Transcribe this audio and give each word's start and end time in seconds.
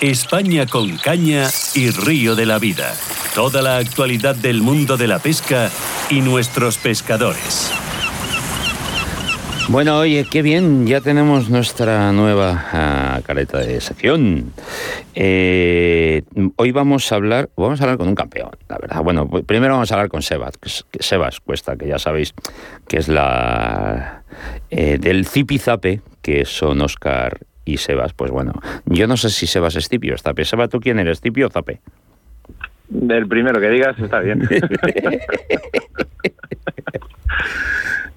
España 0.00 0.64
con 0.66 0.96
caña 0.96 1.48
y 1.74 1.90
río 1.90 2.36
de 2.36 2.46
la 2.46 2.60
vida. 2.60 2.94
Toda 3.34 3.62
la 3.62 3.78
actualidad 3.78 4.36
del 4.36 4.62
mundo 4.62 4.96
de 4.96 5.08
la 5.08 5.18
pesca 5.18 5.70
y 6.08 6.20
nuestros 6.20 6.78
pescadores. 6.78 7.72
Bueno, 9.68 9.98
oye, 9.98 10.24
qué 10.30 10.40
bien, 10.40 10.86
ya 10.86 11.00
tenemos 11.00 11.50
nuestra 11.50 12.12
nueva 12.12 12.66
ah, 12.72 13.20
careta 13.24 13.58
de 13.58 13.80
sección. 13.80 14.52
Eh, 15.16 16.22
hoy 16.54 16.70
vamos 16.70 17.10
a 17.10 17.16
hablar, 17.16 17.50
vamos 17.56 17.80
a 17.80 17.84
hablar 17.84 17.98
con 17.98 18.08
un 18.08 18.14
campeón, 18.14 18.50
la 18.68 18.78
verdad. 18.78 19.02
Bueno, 19.02 19.28
primero 19.28 19.74
vamos 19.74 19.90
a 19.90 19.96
hablar 19.96 20.08
con 20.08 20.22
Sebas, 20.22 20.54
Sebas 21.00 21.40
Cuesta, 21.40 21.76
que 21.76 21.88
ya 21.88 21.98
sabéis 21.98 22.34
que 22.86 22.98
es 22.98 23.08
la 23.08 24.22
eh, 24.70 24.96
del 24.98 25.26
Zipizape, 25.26 26.02
que 26.22 26.44
son 26.44 26.80
Oscar 26.82 27.40
y 27.74 27.76
Sebas. 27.76 28.12
Pues 28.12 28.30
bueno, 28.30 28.52
yo 28.86 29.06
no 29.06 29.16
sé 29.16 29.30
si 29.30 29.46
Sebas 29.46 29.76
es 29.76 29.88
Zipi 29.88 30.10
o 30.10 30.14
es 30.14 30.22
Zape. 30.22 30.44
Sebas, 30.44 30.68
¿tú 30.70 30.80
quién 30.80 30.98
eres, 30.98 31.20
Zipi 31.20 31.42
o 31.42 31.50
Zape? 31.50 31.80
El 33.08 33.28
primero 33.28 33.60
que 33.60 33.68
digas 33.68 33.98
está 33.98 34.20
bien. 34.20 34.48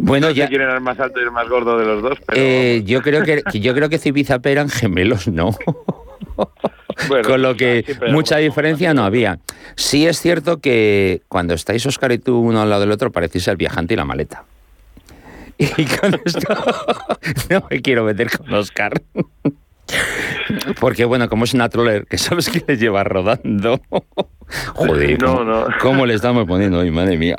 Bueno, 0.03 0.27
no 0.27 0.33
ya. 0.33 0.47
quién 0.47 0.61
era 0.61 0.73
el 0.73 0.81
más 0.81 0.99
alto 0.99 1.19
y 1.19 1.23
el 1.23 1.31
más 1.31 1.47
gordo 1.47 1.77
de 1.77 1.85
los 1.85 2.01
dos, 2.01 2.17
pero 2.25 2.41
eh, 2.41 2.81
yo 2.83 3.03
creo 3.03 3.23
que 3.23 3.43
yo 3.59 3.73
creo 3.75 3.87
que 3.87 3.99
Zipi 3.99 4.21
y 4.21 4.23
Zape 4.23 4.51
eran 4.51 4.67
gemelos, 4.67 5.27
¿no? 5.27 5.51
bueno, 7.07 7.27
Con 7.27 7.41
lo 7.43 7.55
que 7.55 7.85
mucha 8.09 8.37
diferencia 8.37 8.95
no 8.95 9.03
había. 9.03 9.37
Sí 9.75 10.07
es 10.07 10.19
cierto 10.19 10.59
que 10.59 11.21
cuando 11.27 11.53
estáis 11.53 11.85
Oscar 11.85 12.11
y 12.11 12.17
tú 12.17 12.39
uno 12.39 12.63
al 12.63 12.69
lado 12.69 12.81
del 12.81 12.91
otro 12.91 13.11
parecéis 13.11 13.47
el 13.47 13.57
viajante 13.57 13.93
y 13.93 13.97
la 13.97 14.05
maleta. 14.05 14.43
Y 15.77 15.85
con 15.85 16.19
esto 16.25 16.53
no 17.49 17.63
me 17.69 17.81
quiero 17.81 18.03
meter 18.03 18.29
con 18.35 18.53
Oscar. 18.53 18.93
Porque 20.79 21.05
bueno, 21.05 21.29
como 21.29 21.43
es 21.43 21.53
una 21.53 21.69
troller, 21.69 22.05
que 22.07 22.17
sabes 22.17 22.49
que 22.49 22.63
le 22.67 22.77
lleva 22.77 23.03
rodando. 23.03 23.79
Joder, 24.73 25.21
No, 25.21 25.35
¿cómo, 25.37 25.43
no. 25.43 25.67
cómo 25.81 26.05
le 26.05 26.13
estamos 26.13 26.45
poniendo 26.45 26.79
hoy, 26.79 26.91
madre 26.91 27.17
mía. 27.17 27.35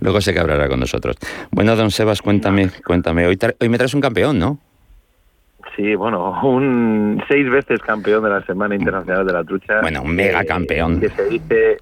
Luego 0.00 0.20
se 0.20 0.34
cabrará 0.34 0.68
con 0.68 0.80
nosotros. 0.80 1.16
Bueno, 1.50 1.76
don 1.76 1.90
Sebas, 1.90 2.22
cuéntame, 2.22 2.70
cuéntame. 2.84 3.26
Hoy, 3.26 3.38
hoy 3.60 3.68
me 3.68 3.78
traes 3.78 3.94
un 3.94 4.00
campeón, 4.00 4.38
¿no? 4.38 4.58
Sí, 5.76 5.94
bueno, 5.94 6.38
un 6.42 7.22
seis 7.28 7.48
veces 7.50 7.80
campeón 7.80 8.24
de 8.24 8.30
la 8.30 8.44
Semana 8.44 8.74
Internacional 8.74 9.24
de 9.26 9.32
la 9.32 9.44
Trucha. 9.44 9.80
Bueno, 9.80 10.02
un 10.02 10.14
mega 10.14 10.42
eh, 10.42 10.46
campeón. 10.46 11.00
Que 11.00 11.08
se 11.08 11.24
dice, 11.28 11.76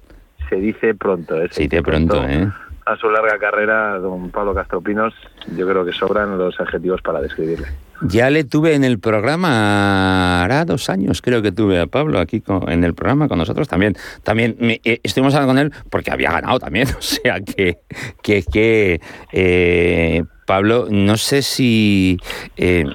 se 0.49 0.55
dice 0.57 0.93
pronto. 0.95 1.41
¿eh? 1.41 1.47
Se 1.49 1.63
Sí, 1.63 1.67
de 1.67 1.77
dice 1.77 1.83
pronto, 1.83 2.23
¿eh? 2.27 2.47
A 2.91 2.97
su 2.97 3.09
larga 3.09 3.37
carrera, 3.39 3.99
don 3.99 4.31
Pablo 4.31 4.53
Castropinos, 4.53 5.13
yo 5.55 5.65
creo 5.67 5.85
que 5.85 5.93
sobran 5.93 6.37
los 6.37 6.59
adjetivos 6.59 7.01
para 7.01 7.21
describirle. 7.21 7.67
Ya 8.01 8.29
le 8.29 8.43
tuve 8.43 8.73
en 8.73 8.83
el 8.83 8.99
programa, 8.99 10.43
hará 10.43 10.65
dos 10.65 10.89
años 10.89 11.21
creo 11.21 11.41
que 11.41 11.51
tuve 11.51 11.79
a 11.79 11.87
Pablo 11.87 12.19
aquí 12.19 12.41
en 12.67 12.83
el 12.83 12.93
programa 12.93 13.27
con 13.27 13.37
nosotros 13.37 13.67
también. 13.67 13.95
También 14.23 14.57
me- 14.59 14.81
eh, 14.83 14.99
estuvimos 15.03 15.33
hablando 15.35 15.53
con 15.53 15.59
él 15.59 15.73
porque 15.89 16.11
había 16.11 16.31
ganado 16.31 16.59
también, 16.59 16.87
o 16.97 17.01
sea 17.01 17.39
que, 17.41 17.77
que, 18.23 18.43
que 18.43 18.99
eh, 19.31 20.23
Pablo, 20.45 20.87
no 20.89 21.15
sé 21.17 21.43
si... 21.43 22.17
eh, 22.57 22.85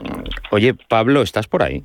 oye, 0.50 0.74
Pablo, 0.88 1.22
¿estás 1.22 1.46
por 1.46 1.62
ahí? 1.62 1.82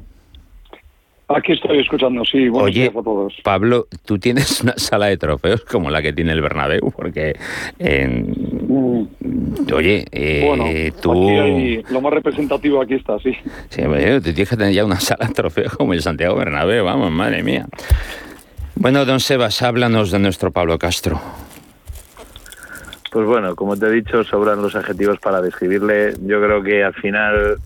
Aquí 1.36 1.54
estoy 1.54 1.80
escuchando, 1.80 2.24
sí. 2.26 2.50
Buenos 2.50 2.70
Oye, 2.70 2.82
días 2.84 2.96
a 2.96 3.04
todos. 3.04 3.34
Pablo, 3.44 3.88
tú 4.06 4.18
tienes 4.20 4.62
una 4.62 4.74
sala 4.78 5.08
de 5.08 5.18
trofeos 5.18 5.62
como 5.66 5.90
la 5.90 6.02
que 6.02 6.14
tiene 6.14 6.32
el 6.34 6.42
Bernabéu, 6.42 6.92
porque... 6.96 7.34
Mm, 7.80 9.04
oye, 9.74 10.06
eh, 10.12 10.44
bueno, 10.46 10.66
tú... 11.02 11.12
aquí 11.12 11.40
hay- 11.40 11.84
lo 11.90 12.02
más 12.02 12.14
representativo 12.14 12.82
aquí 12.82 12.96
está, 12.96 13.20
sí. 13.20 13.34
Sí, 13.70 13.82
hombre, 13.84 14.16
tú 14.22 14.26
tienes 14.34 14.50
que 14.50 14.58
tener 14.58 14.74
ya 14.74 14.86
una 14.86 15.00
sala 15.00 15.28
de 15.28 15.34
trofeos 15.34 15.76
como 15.76 15.94
el 15.94 16.02
Santiago 16.02 16.36
Bernabéu, 16.36 16.84
vamos, 16.86 17.12
madre 17.12 17.44
mía. 17.44 17.66
Bueno, 18.76 19.06
don 19.06 19.20
Sebas, 19.20 19.62
háblanos 19.62 20.12
de 20.12 20.20
nuestro 20.20 20.52
Pablo 20.52 20.80
Castro. 20.80 21.20
Pues 23.12 23.28
bueno, 23.28 23.56
como 23.56 23.76
te 23.76 23.88
he 23.88 23.92
dicho, 23.92 24.24
sobran 24.24 24.62
los 24.62 24.74
adjetivos 24.76 25.20
para 25.20 25.42
describirle. 25.42 26.14
Yo 26.26 26.42
creo 26.42 26.64
que 26.64 26.82
al 26.84 26.94
final 26.94 27.58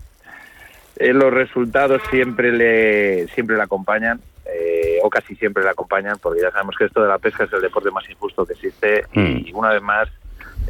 eh, 0.98 1.12
los 1.12 1.32
resultados 1.32 2.00
siempre 2.10 2.52
le 2.52 3.28
siempre 3.28 3.56
le 3.56 3.62
acompañan, 3.62 4.20
eh, 4.46 4.98
o 5.02 5.10
casi 5.10 5.34
siempre 5.36 5.62
le 5.62 5.70
acompañan, 5.70 6.16
porque 6.20 6.40
ya 6.40 6.50
sabemos 6.50 6.76
que 6.76 6.84
esto 6.84 7.02
de 7.02 7.08
la 7.08 7.18
pesca 7.18 7.44
es 7.44 7.52
el 7.52 7.62
deporte 7.62 7.90
más 7.90 8.08
injusto 8.08 8.46
que 8.46 8.54
existe. 8.54 9.04
Y 9.12 9.52
una 9.52 9.70
vez 9.70 9.82
más, 9.82 10.08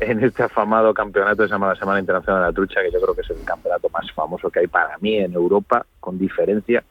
en 0.01 0.23
este 0.23 0.43
afamado 0.43 0.93
campeonato 0.93 1.43
que 1.43 1.49
se 1.49 1.55
llama 1.55 1.69
la 1.69 1.77
Semana 1.77 2.01
Internacional 2.01 2.43
de 2.43 2.47
la 2.49 2.53
Trucha, 2.53 2.83
que 2.83 2.91
yo 2.91 3.01
creo 3.01 3.15
que 3.15 3.23
es 3.23 3.31
el 3.31 3.45
campeonato 3.45 3.89
más 3.91 4.11
famoso 4.13 4.51
que 4.51 4.61
hay 4.61 4.67
para 4.67 4.97
mí 4.99 5.17
en 5.17 5.33
Europa, 5.33 5.87
con 6.01 6.19
diferencia, 6.19 6.85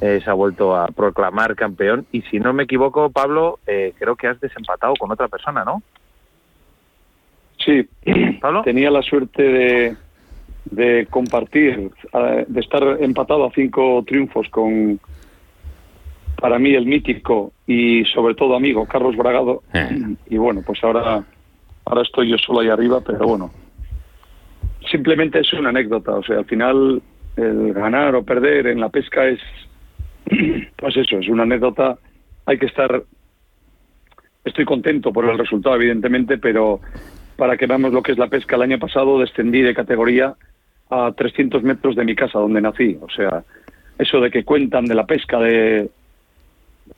eh, 0.00 0.20
se 0.22 0.30
ha 0.30 0.34
vuelto 0.34 0.76
a 0.76 0.88
proclamar 0.88 1.56
campeón. 1.56 2.06
Y 2.12 2.22
si 2.22 2.38
no 2.38 2.52
me 2.52 2.64
equivoco, 2.64 3.10
Pablo, 3.10 3.58
eh, 3.66 3.94
creo 3.98 4.16
que 4.16 4.28
has 4.28 4.40
desempatado 4.40 4.94
con 4.98 5.10
otra 5.10 5.28
persona, 5.28 5.64
¿no? 5.64 5.82
Sí, 7.58 7.88
Pablo. 8.40 8.62
tenía 8.62 8.90
la 8.90 9.02
suerte 9.02 9.42
de, 9.42 9.96
de 10.64 11.06
compartir, 11.10 11.90
de 12.46 12.60
estar 12.60 12.82
empatado 13.00 13.46
a 13.46 13.52
cinco 13.52 14.04
triunfos 14.06 14.48
con, 14.50 15.00
para 16.40 16.58
mí, 16.58 16.74
el 16.74 16.86
mítico 16.86 17.52
y 17.66 18.04
sobre 18.04 18.34
todo 18.34 18.56
amigo 18.56 18.86
Carlos 18.86 19.16
Bragado. 19.16 19.62
Eh. 19.72 20.16
Y 20.30 20.36
bueno, 20.36 20.62
pues 20.64 20.82
ahora, 20.84 21.24
ahora 21.84 22.02
estoy 22.02 22.30
yo 22.30 22.38
solo 22.38 22.60
ahí 22.60 22.68
arriba, 22.68 23.00
pero 23.04 23.26
bueno, 23.26 23.50
simplemente 24.90 25.40
es 25.40 25.52
una 25.52 25.70
anécdota. 25.70 26.12
O 26.12 26.22
sea, 26.22 26.38
al 26.38 26.44
final, 26.44 27.02
el 27.36 27.72
ganar 27.72 28.14
o 28.14 28.22
perder 28.22 28.68
en 28.68 28.80
la 28.80 28.88
pesca 28.88 29.26
es, 29.26 29.40
pues 30.76 30.96
eso, 30.96 31.18
es 31.18 31.28
una 31.28 31.44
anécdota. 31.44 31.98
Hay 32.46 32.58
que 32.58 32.66
estar 32.66 33.02
estoy 34.44 34.64
contento 34.64 35.12
por 35.12 35.24
el 35.24 35.38
resultado, 35.38 35.76
evidentemente, 35.76 36.38
pero 36.38 36.80
para 37.38 37.56
que 37.56 37.66
veamos 37.66 37.92
lo 37.92 38.02
que 38.02 38.10
es 38.10 38.18
la 38.18 38.26
pesca, 38.26 38.56
el 38.56 38.62
año 38.62 38.80
pasado 38.80 39.20
descendí 39.20 39.62
de 39.62 39.72
categoría 39.72 40.34
a 40.90 41.12
300 41.16 41.62
metros 41.62 41.94
de 41.94 42.04
mi 42.04 42.16
casa 42.16 42.40
donde 42.40 42.60
nací. 42.60 42.98
O 43.00 43.08
sea, 43.08 43.44
eso 43.96 44.20
de 44.20 44.28
que 44.28 44.44
cuentan 44.44 44.86
de 44.86 44.96
la 44.96 45.06
pesca, 45.06 45.38
de 45.38 45.88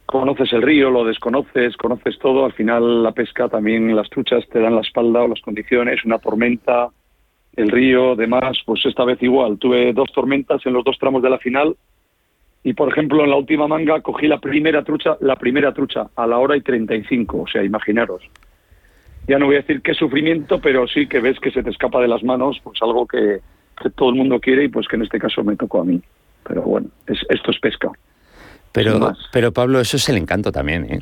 conoces 0.07 0.51
el 0.55 0.63
río, 0.63 0.89
lo 0.89 1.05
desconoces, 1.05 1.77
conoces 1.77 2.19
todo, 2.19 2.47
al 2.47 2.55
final 2.55 3.03
la 3.03 3.13
pesca 3.13 3.51
también, 3.51 3.95
las 3.95 4.09
truchas 4.09 4.49
te 4.49 4.61
dan 4.61 4.77
la 4.77 4.81
espalda 4.81 5.23
o 5.23 5.29
las 5.29 5.43
condiciones, 5.43 6.07
una 6.07 6.19
tormenta, 6.19 6.89
el 7.57 7.69
río, 7.69 8.17
demás, 8.17 8.57
pues 8.65 8.87
esta 8.87 9.05
vez 9.05 9.23
igual. 9.23 9.59
Tuve 9.59 9.93
dos 9.93 10.11
tormentas 10.11 10.65
en 10.65 10.73
los 10.73 10.85
dos 10.85 10.99
tramos 10.99 11.23
de 11.23 11.29
la 11.29 11.39
final 11.39 11.77
y 12.65 12.73
por 12.73 12.89
ejemplo 12.89 13.25
en 13.25 13.31
la 13.31 13.37
última 13.37 13.69
manga 13.69 14.01
cogí 14.01 14.27
la 14.27 14.39
primera 14.39 14.83
trucha, 14.85 15.19
la 15.21 15.37
primera 15.37 15.75
trucha 15.75 16.09
a 16.17 16.27
la 16.27 16.39
hora 16.39 16.57
y 16.57 16.63
35, 16.63 17.43
o 17.43 17.47
sea, 17.47 17.63
imaginaros. 17.63 18.23
Ya 19.31 19.39
no 19.39 19.47
voy 19.47 19.55
a 19.55 19.61
decir 19.61 19.81
qué 19.81 19.95
sufrimiento, 19.95 20.61
pero 20.61 20.89
sí 20.89 21.07
que 21.07 21.21
ves 21.21 21.39
que 21.39 21.53
se 21.53 21.63
te 21.63 21.71
escapa 21.71 22.01
de 22.01 22.09
las 22.09 22.25
manos, 22.25 22.59
pues 22.65 22.83
algo 22.83 23.07
que, 23.07 23.39
que 23.81 23.91
todo 23.91 24.09
el 24.09 24.17
mundo 24.17 24.41
quiere 24.41 24.65
y 24.65 24.69
pues 24.69 24.89
que 24.89 24.97
en 24.97 25.03
este 25.03 25.21
caso 25.21 25.45
me 25.45 25.55
tocó 25.55 25.83
a 25.83 25.85
mí. 25.85 26.03
Pero 26.43 26.63
bueno, 26.63 26.89
es, 27.07 27.21
esto 27.29 27.53
es 27.53 27.61
pesca. 27.61 27.93
Pero, 28.73 29.13
pero 29.31 29.53
Pablo, 29.53 29.79
eso 29.79 29.99
es 29.99 30.09
el 30.09 30.17
encanto 30.17 30.51
también, 30.51 30.85
¿eh? 30.93 30.99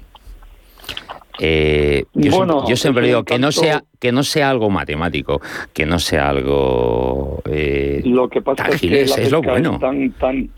Eh, 1.41 2.05
yo, 2.13 2.37
Bueno, 2.37 2.53
siempre, 2.53 2.71
yo 2.71 2.77
siempre 2.77 3.07
digo 3.07 3.25
que 3.25 3.39
no 3.39 3.51
sea 3.51 3.83
que 3.99 4.13
no 4.13 4.23
sea 4.23 4.51
algo 4.51 4.69
matemático, 4.69 5.41
que 5.73 5.87
no 5.87 5.99
sea 5.99 6.29
algo 6.29 7.41
eh, 7.51 8.03
Lo 8.05 8.29
que 8.29 8.43
pasa 8.43 8.69
es 8.69 8.81
que 8.83 8.91
la 8.91 8.99
es 8.99 9.31
lo 9.33 9.41
pesca 9.41 9.53
bueno. 9.53 9.73
es 9.75 9.81
tan, 9.81 10.13
tan, 10.13 10.51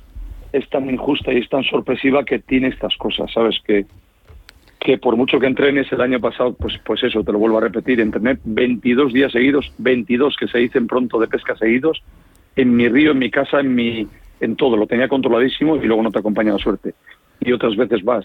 es 0.53 0.69
tan 0.71 0.91
injusta 0.91 1.33
y 1.33 1.37
es 1.37 1.49
tan 1.49 1.63
sorpresiva 1.63 2.25
que 2.25 2.41
tiene 2.41 2.69
estas 2.69 2.97
cosas, 2.97 3.31
¿sabes? 3.33 3.57
Que, 3.65 3.87
que 4.81 4.97
por 4.97 5.17
mucho 5.17 5.39
que 5.39 5.47
entrenes 5.47 5.93
el 5.93 6.01
año 6.01 6.19
pasado, 6.19 6.55
pues, 6.55 6.75
pues 6.85 7.03
eso, 7.03 7.23
te 7.23 7.33
lo 7.33 7.39
vuelvo 7.39 7.59
a 7.59 7.63
repetir, 7.63 8.01
entrené 8.01 8.39
22 8.43 9.13
días 9.13 9.31
seguidos, 9.31 9.71
22 9.79 10.37
que 10.37 10.49
se 10.49 10.59
dicen 10.59 10.87
pronto 10.87 11.21
de 11.21 11.29
pesca 11.29 11.55
seguidos, 11.57 12.03
en 12.57 12.75
mi 12.75 12.89
río, 12.89 13.13
en 13.13 13.19
mi 13.19 13.31
casa, 13.31 13.61
en 13.61 13.75
mi 13.75 14.09
en 14.41 14.57
todo, 14.57 14.77
lo 14.79 14.87
tenía 14.87 15.07
controladísimo 15.07 15.77
y 15.77 15.87
luego 15.87 16.03
no 16.03 16.11
te 16.11 16.19
acompaña 16.19 16.53
la 16.53 16.59
suerte. 16.59 16.95
Y 17.41 17.53
otras 17.53 17.77
veces 17.77 18.03
vas 18.03 18.25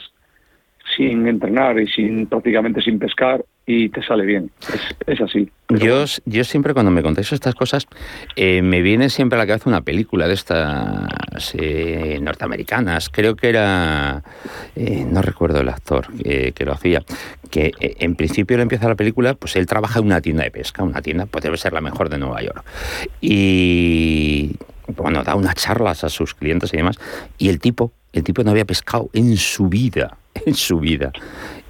sin 0.95 1.27
entrenar 1.27 1.79
y 1.79 1.87
sin 1.87 2.27
prácticamente 2.27 2.81
sin 2.81 2.99
pescar 2.99 3.43
y 3.65 3.89
te 3.89 4.03
sale 4.03 4.25
bien. 4.25 4.51
Es, 4.61 4.95
es 5.07 5.21
así. 5.21 5.49
Yo, 5.69 6.05
yo 6.25 6.43
siempre 6.43 6.73
cuando 6.73 6.91
me 6.91 7.01
contáis 7.01 7.31
estas 7.33 7.55
cosas, 7.55 7.87
eh, 8.35 8.61
me 8.61 8.81
viene 8.81 9.09
siempre 9.09 9.37
a 9.37 9.41
la 9.41 9.47
cabeza 9.47 9.69
una 9.69 9.81
película 9.81 10.27
de 10.27 10.35
estas 10.35 11.55
eh, 11.57 12.19
norteamericanas. 12.21 13.09
Creo 13.09 13.35
que 13.35 13.49
era, 13.49 14.23
eh, 14.75 15.05
no 15.09 15.21
recuerdo 15.23 15.61
el 15.61 15.69
actor 15.69 16.07
que 16.13 16.65
lo 16.65 16.73
hacía, 16.73 17.03
que 17.49 17.71
eh, 17.79 17.95
en 17.99 18.15
principio 18.15 18.55
él 18.55 18.61
empieza 18.61 18.87
la 18.87 18.95
película, 18.95 19.33
pues 19.33 19.55
él 19.55 19.65
trabaja 19.65 19.99
en 19.99 20.05
una 20.05 20.21
tienda 20.21 20.43
de 20.43 20.51
pesca, 20.51 20.83
una 20.83 21.01
tienda, 21.01 21.25
pues 21.25 21.43
debe 21.43 21.57
ser 21.57 21.73
la 21.73 21.81
mejor 21.81 22.09
de 22.09 22.17
Nueva 22.17 22.41
York. 22.41 22.63
Y 23.21 24.51
bueno, 24.87 25.23
da 25.23 25.35
unas 25.35 25.55
charlas 25.55 26.03
a 26.03 26.09
sus 26.09 26.35
clientes 26.35 26.73
y 26.73 26.77
demás. 26.77 26.97
Y 27.37 27.49
el 27.49 27.59
tipo, 27.59 27.93
el 28.15 28.23
tipo 28.23 28.43
no 28.43 28.51
había 28.51 28.65
pescado 28.65 29.09
en 29.13 29.35
su 29.37 29.67
vida, 29.67 30.17
en 30.45 30.55
su 30.55 30.79
vida. 30.79 31.11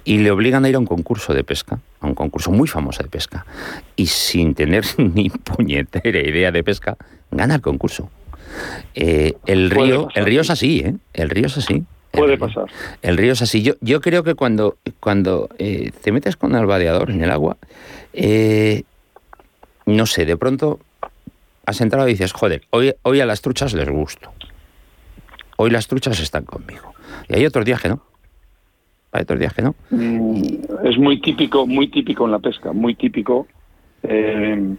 Y 0.04 0.18
le 0.18 0.30
obligan 0.30 0.64
a 0.64 0.68
ir 0.68 0.76
a 0.76 0.78
un 0.78 0.86
concurso 0.86 1.34
de 1.34 1.42
pesca, 1.42 1.80
a 2.00 2.06
un 2.06 2.14
concurso 2.14 2.52
muy 2.52 2.68
famoso 2.68 3.02
de 3.02 3.08
pesca. 3.08 3.44
Y 3.96 4.06
sin 4.06 4.54
tener 4.54 4.84
ni 4.98 5.30
puñetera 5.30 6.20
idea 6.20 6.52
de 6.52 6.62
pesca, 6.62 6.96
gana 7.30 7.56
el 7.56 7.60
concurso. 7.60 8.08
Eh, 8.94 9.34
el 9.46 9.70
río, 9.70 10.08
el 10.14 10.24
río 10.24 10.40
es 10.40 10.50
así, 10.50 10.80
¿eh? 10.80 10.94
El 11.12 11.30
río 11.30 11.46
es 11.46 11.58
así. 11.58 11.84
Puede 12.12 12.38
pasar. 12.38 12.66
El 13.02 13.16
río 13.16 13.32
es 13.32 13.42
así. 13.42 13.62
Yo, 13.62 13.74
yo 13.80 14.00
creo 14.00 14.22
que 14.22 14.34
cuando, 14.34 14.78
cuando 15.00 15.48
eh, 15.58 15.90
te 16.02 16.12
metes 16.12 16.36
con 16.36 16.54
el 16.54 16.64
vadeador 16.64 17.10
en 17.10 17.22
el 17.22 17.30
agua, 17.30 17.56
eh, 18.12 18.84
no 19.84 20.06
sé, 20.06 20.24
de 20.24 20.36
pronto 20.36 20.80
has 21.66 21.80
entrado 21.80 22.08
y 22.08 22.12
dices, 22.12 22.32
joder, 22.32 22.62
hoy, 22.70 22.94
hoy 23.02 23.20
a 23.20 23.26
las 23.26 23.42
truchas 23.42 23.74
les 23.74 23.88
gusto. 23.88 24.32
Hoy 25.56 25.70
las 25.70 25.86
truchas 25.86 26.20
están 26.20 26.44
conmigo. 26.44 26.94
Y 27.28 27.36
hay 27.36 27.46
otros 27.46 27.64
días 27.64 27.80
que 27.80 27.88
no. 27.88 28.00
Hay 29.12 29.22
otros 29.22 29.40
días 29.40 29.54
que 29.54 29.62
no. 29.62 29.74
Mm, 29.90 30.58
es 30.84 30.98
muy 30.98 31.20
típico, 31.20 31.66
muy 31.66 31.88
típico 31.88 32.26
en 32.26 32.32
la 32.32 32.38
pesca, 32.38 32.72
muy 32.72 32.94
típico 32.94 33.46
eh, 34.02 34.76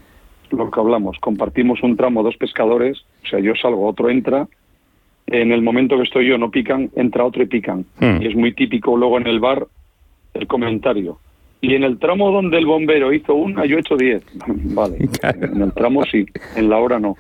lo 0.51 0.71
que 0.71 0.79
hablamos. 0.79 1.17
Compartimos 1.19 1.81
un 1.83 1.97
tramo, 1.97 2.23
dos 2.23 2.37
pescadores, 2.37 3.03
o 3.23 3.27
sea, 3.27 3.39
yo 3.39 3.53
salgo, 3.55 3.87
otro 3.87 4.09
entra. 4.09 4.47
En 5.25 5.51
el 5.51 5.61
momento 5.61 5.97
que 5.97 6.03
estoy 6.03 6.27
yo 6.27 6.37
no 6.37 6.51
pican, 6.51 6.89
entra 6.95 7.25
otro 7.25 7.43
y 7.43 7.47
pican. 7.47 7.85
Hmm. 7.99 8.21
Y 8.21 8.27
es 8.27 8.35
muy 8.35 8.53
típico 8.53 8.95
luego 8.95 9.17
en 9.17 9.27
el 9.27 9.39
bar 9.39 9.67
el 10.33 10.47
comentario. 10.47 11.19
Y 11.59 11.73
en 11.73 11.83
el 11.83 11.97
tramo 11.97 12.31
donde 12.31 12.57
el 12.57 12.65
bombero 12.65 13.11
hizo 13.11 13.33
una, 13.33 13.65
yo 13.65 13.77
he 13.77 13.79
hecho 13.79 13.97
diez. 13.97 14.23
vale, 14.45 14.97
en 15.23 15.61
el 15.61 15.73
tramo 15.73 16.05
sí, 16.05 16.25
en 16.55 16.69
la 16.69 16.77
hora 16.77 16.99
no. 16.99 17.17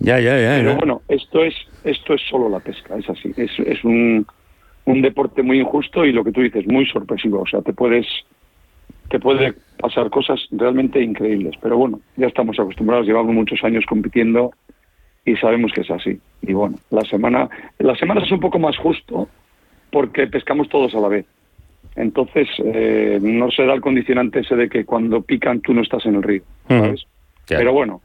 Ya, 0.00 0.18
ya, 0.18 0.38
ya. 0.38 0.56
Pero 0.56 0.70
ya. 0.70 0.76
bueno, 0.76 1.02
esto 1.08 1.44
es 1.44 1.54
esto 1.84 2.14
es 2.14 2.22
solo 2.28 2.48
la 2.48 2.60
pesca, 2.60 2.96
es 2.96 3.08
así. 3.08 3.32
Es, 3.36 3.50
es 3.58 3.84
un, 3.84 4.26
un 4.86 5.02
deporte 5.02 5.42
muy 5.42 5.60
injusto 5.60 6.04
y 6.04 6.12
lo 6.12 6.24
que 6.24 6.32
tú 6.32 6.40
dices, 6.40 6.66
muy 6.66 6.86
sorpresivo. 6.86 7.40
O 7.42 7.46
sea, 7.46 7.62
te 7.62 7.72
puedes 7.72 8.06
te 9.08 9.18
puede 9.18 9.54
pasar 9.78 10.08
cosas 10.10 10.40
realmente 10.50 11.02
increíbles. 11.02 11.54
Pero 11.60 11.76
bueno, 11.76 12.00
ya 12.16 12.26
estamos 12.26 12.58
acostumbrados, 12.58 13.06
llevamos 13.06 13.34
muchos 13.34 13.62
años 13.64 13.84
compitiendo 13.86 14.52
y 15.24 15.36
sabemos 15.36 15.72
que 15.72 15.82
es 15.82 15.90
así. 15.90 16.18
Y 16.42 16.52
bueno, 16.52 16.76
la 16.90 17.02
semana 17.02 17.48
la 17.78 17.94
semana 17.96 18.22
es 18.22 18.30
un 18.30 18.40
poco 18.40 18.58
más 18.58 18.76
justo 18.78 19.28
porque 19.90 20.26
pescamos 20.26 20.68
todos 20.68 20.94
a 20.94 21.00
la 21.00 21.08
vez. 21.08 21.26
Entonces, 21.96 22.48
eh, 22.64 23.18
no 23.20 23.50
se 23.50 23.64
da 23.64 23.74
el 23.74 23.80
condicionante 23.80 24.40
ese 24.40 24.54
de 24.54 24.68
que 24.68 24.84
cuando 24.84 25.22
pican 25.22 25.60
tú 25.60 25.74
no 25.74 25.82
estás 25.82 26.06
en 26.06 26.14
el 26.14 26.22
río, 26.22 26.42
¿sabes? 26.68 27.04
Claro. 27.46 27.60
Pero 27.60 27.72
bueno, 27.72 28.00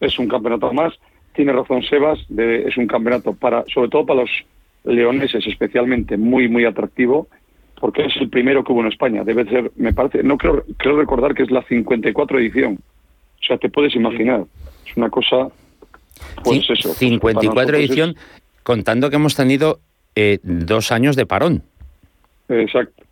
es 0.00 0.18
un 0.18 0.28
campeonato 0.28 0.72
más. 0.72 0.92
Tiene 1.34 1.52
razón 1.52 1.82
Sebas, 1.82 2.18
de- 2.28 2.68
es 2.68 2.76
un 2.76 2.86
campeonato 2.86 3.32
para, 3.32 3.64
sobre 3.72 3.88
todo 3.88 4.04
para 4.06 4.20
los 4.22 4.30
leoneses 4.84 5.46
especialmente, 5.46 6.16
muy, 6.16 6.48
muy 6.48 6.64
atractivo, 6.64 7.28
porque 7.80 8.04
es 8.04 8.16
el 8.20 8.28
primero 8.28 8.62
que 8.64 8.72
hubo 8.72 8.80
en 8.82 8.88
España. 8.88 9.24
Debe 9.24 9.44
ser, 9.46 9.72
me 9.76 9.92
parece, 9.92 10.22
no 10.22 10.36
creo, 10.36 10.64
creo 10.76 10.96
recordar 10.98 11.34
que 11.34 11.42
es 11.44 11.50
la 11.50 11.62
54 11.62 12.38
edición. 12.38 12.78
O 13.40 13.44
sea, 13.44 13.56
te 13.58 13.68
puedes 13.68 13.94
imaginar. 13.96 14.44
Es 14.86 14.96
una 14.96 15.08
cosa, 15.10 15.48
pues 16.44 16.58
eso. 16.70 16.88
pues, 16.90 16.96
54 16.98 17.54
para 17.54 17.62
nosotros 17.64 17.80
es- 17.82 17.90
edición, 17.90 18.16
contando 18.62 19.10
que 19.10 19.16
hemos 19.16 19.34
tenido 19.34 19.80
eh, 20.14 20.38
dos 20.42 20.92
años 20.92 21.16
de 21.16 21.24
parón. 21.26 21.62
Exacto, 22.48 23.02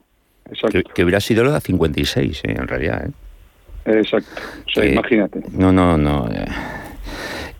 exacto, 0.50 0.70
Que, 0.78 0.82
que 0.84 1.02
hubiera 1.04 1.20
sido 1.20 1.44
la 1.44 1.60
56, 1.60 2.42
eh, 2.44 2.54
en 2.58 2.68
realidad. 2.68 3.06
¿eh? 3.06 3.12
exacto. 4.00 4.28
O 4.66 4.70
sea, 4.70 4.84
Eh, 4.84 4.92
imagínate. 4.92 5.40
No, 5.52 5.72
no, 5.72 5.96
no. 5.96 6.28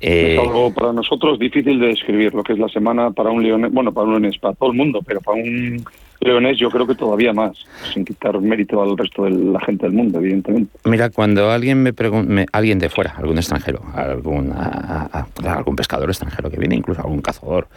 Eh. 0.01 0.11
Eh, 0.11 0.35
es 0.35 0.39
algo 0.41 0.73
para 0.73 0.93
nosotros 0.93 1.39
difícil 1.39 1.79
de 1.79 1.89
describir 1.89 2.35
lo 2.35 2.43
que 2.43 2.53
es 2.55 2.59
la 2.59 2.69
semana 2.69 3.11
para 3.11 3.31
un 3.31 3.43
leonés, 3.43 3.73
bueno, 3.73 3.93
para 3.93 4.07
un 4.07 4.13
leonés, 4.13 4.39
para 4.39 4.55
todo 4.55 4.71
el 4.71 4.77
mundo, 4.77 5.01
pero 5.07 5.21
para 5.21 5.41
un 5.43 5.85
leonés 6.23 6.59
yo 6.59 6.69
creo 6.71 6.87
que 6.87 6.95
todavía 6.95 7.33
más, 7.33 7.57
sin 7.95 8.05
quitar 8.05 8.39
mérito 8.41 8.83
al 8.83 8.97
resto 8.97 9.25
de 9.25 9.31
la 9.31 9.61
gente 9.61 9.87
del 9.87 9.95
mundo, 9.95 10.19
evidentemente. 10.19 10.71
Mira, 10.85 11.09
cuando 11.09 11.51
alguien 11.51 11.83
me 11.83 11.95
pregunta, 11.95 12.45
alguien 12.53 12.79
de 12.79 12.91
fuera, 12.91 13.15
algún 13.17 13.39
extranjero, 13.39 13.81
algún, 13.95 14.53
a- 14.53 15.27
algún 15.47 15.77
pescador 15.77 16.11
extranjero 16.11 16.51
que 16.51 16.59
viene, 16.59 16.77
incluso 16.77 17.01
algún 17.01 17.23
cazador 17.23 17.69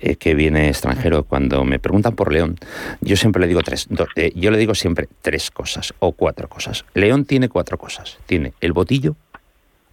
eh, 0.00 0.16
que 0.16 0.34
viene 0.34 0.68
extranjero, 0.68 1.22
cuando 1.22 1.64
me 1.64 1.78
preguntan 1.78 2.16
por 2.16 2.32
León, 2.32 2.56
yo 3.00 3.14
siempre 3.16 3.40
le 3.42 3.46
digo 3.48 3.62
tres, 3.62 3.88
eh, 4.16 4.32
yo 4.34 4.50
le 4.50 4.58
digo 4.58 4.74
siempre 4.74 5.06
tres 5.22 5.52
cosas 5.52 5.94
o 6.00 6.12
cuatro 6.12 6.48
cosas. 6.48 6.84
León 6.94 7.24
tiene 7.24 7.48
cuatro 7.48 7.78
cosas. 7.78 8.18
Tiene 8.26 8.54
el 8.60 8.72
botillo, 8.72 9.14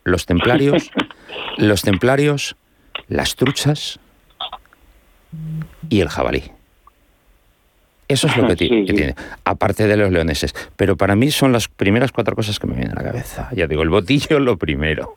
los 0.03 0.25
templarios, 0.25 0.91
los 1.57 1.81
templarios, 1.81 2.55
las 3.07 3.35
truchas 3.35 3.99
y 5.89 6.01
el 6.01 6.09
jabalí. 6.09 6.43
Eso 8.07 8.27
es 8.27 8.35
lo 8.37 8.47
que, 8.47 8.55
ti- 8.57 8.67
Sí, 8.69 8.85
que 8.85 8.91
sí. 8.91 8.97
tiene, 8.97 9.15
aparte 9.45 9.87
de 9.87 9.95
los 9.97 10.11
leoneses. 10.11 10.53
Pero 10.75 10.97
para 10.97 11.15
mí 11.15 11.31
son 11.31 11.51
las 11.53 11.67
primeras 11.69 12.11
cuatro 12.11 12.35
cosas 12.35 12.59
que 12.59 12.67
me 12.67 12.75
vienen 12.75 12.91
a 12.97 13.01
la 13.01 13.09
cabeza. 13.11 13.49
Ya 13.55 13.67
digo, 13.67 13.83
el 13.83 13.89
botillo 13.89 14.39
lo 14.39 14.57
primero. 14.57 15.15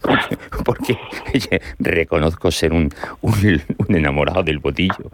Porque 0.64 0.96
reconozco 1.80 2.52
ser 2.52 2.72
un, 2.72 2.88
un- 3.20 3.62
un 3.88 3.96
enamorado 3.96 4.44
del 4.44 4.60
botillo. 4.60 5.10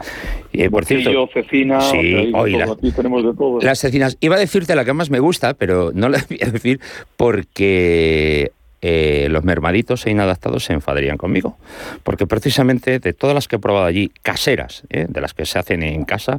Eh, 0.52 0.68
por 0.68 0.84
cierto, 0.84 1.08
Botillo, 1.10 1.28
cecina, 1.32 1.80
sí, 1.80 1.86
o 1.86 1.90
sea, 1.90 2.00
hay 2.00 2.32
de 2.32 2.32
hoy 2.38 2.52
todo, 2.52 2.66
la- 2.66 2.72
aquí 2.74 2.92
tenemos 2.92 3.24
de 3.24 3.32
todo. 3.32 3.60
las 3.62 3.78
cecinas, 3.78 4.18
iba 4.20 4.36
a 4.36 4.38
decirte 4.38 4.74
la 4.76 4.84
que 4.84 4.92
más 4.92 5.08
me 5.08 5.20
gusta, 5.20 5.54
pero 5.54 5.90
no 5.94 6.10
la 6.10 6.22
voy 6.28 6.38
a 6.42 6.50
decir 6.50 6.80
porque 7.16 8.52
eh, 8.86 9.28
los 9.30 9.44
mermaditos 9.44 10.04
e 10.04 10.10
inadaptados 10.10 10.64
se 10.64 10.74
enfadarían 10.74 11.16
conmigo. 11.16 11.56
Porque 12.02 12.26
precisamente 12.26 12.98
de 12.98 13.14
todas 13.14 13.32
las 13.34 13.48
que 13.48 13.56
he 13.56 13.58
probado 13.58 13.86
allí, 13.86 14.12
caseras, 14.20 14.82
¿eh? 14.90 15.06
de 15.08 15.20
las 15.22 15.32
que 15.32 15.46
se 15.46 15.58
hacen 15.58 15.82
en 15.82 16.04
casa, 16.04 16.38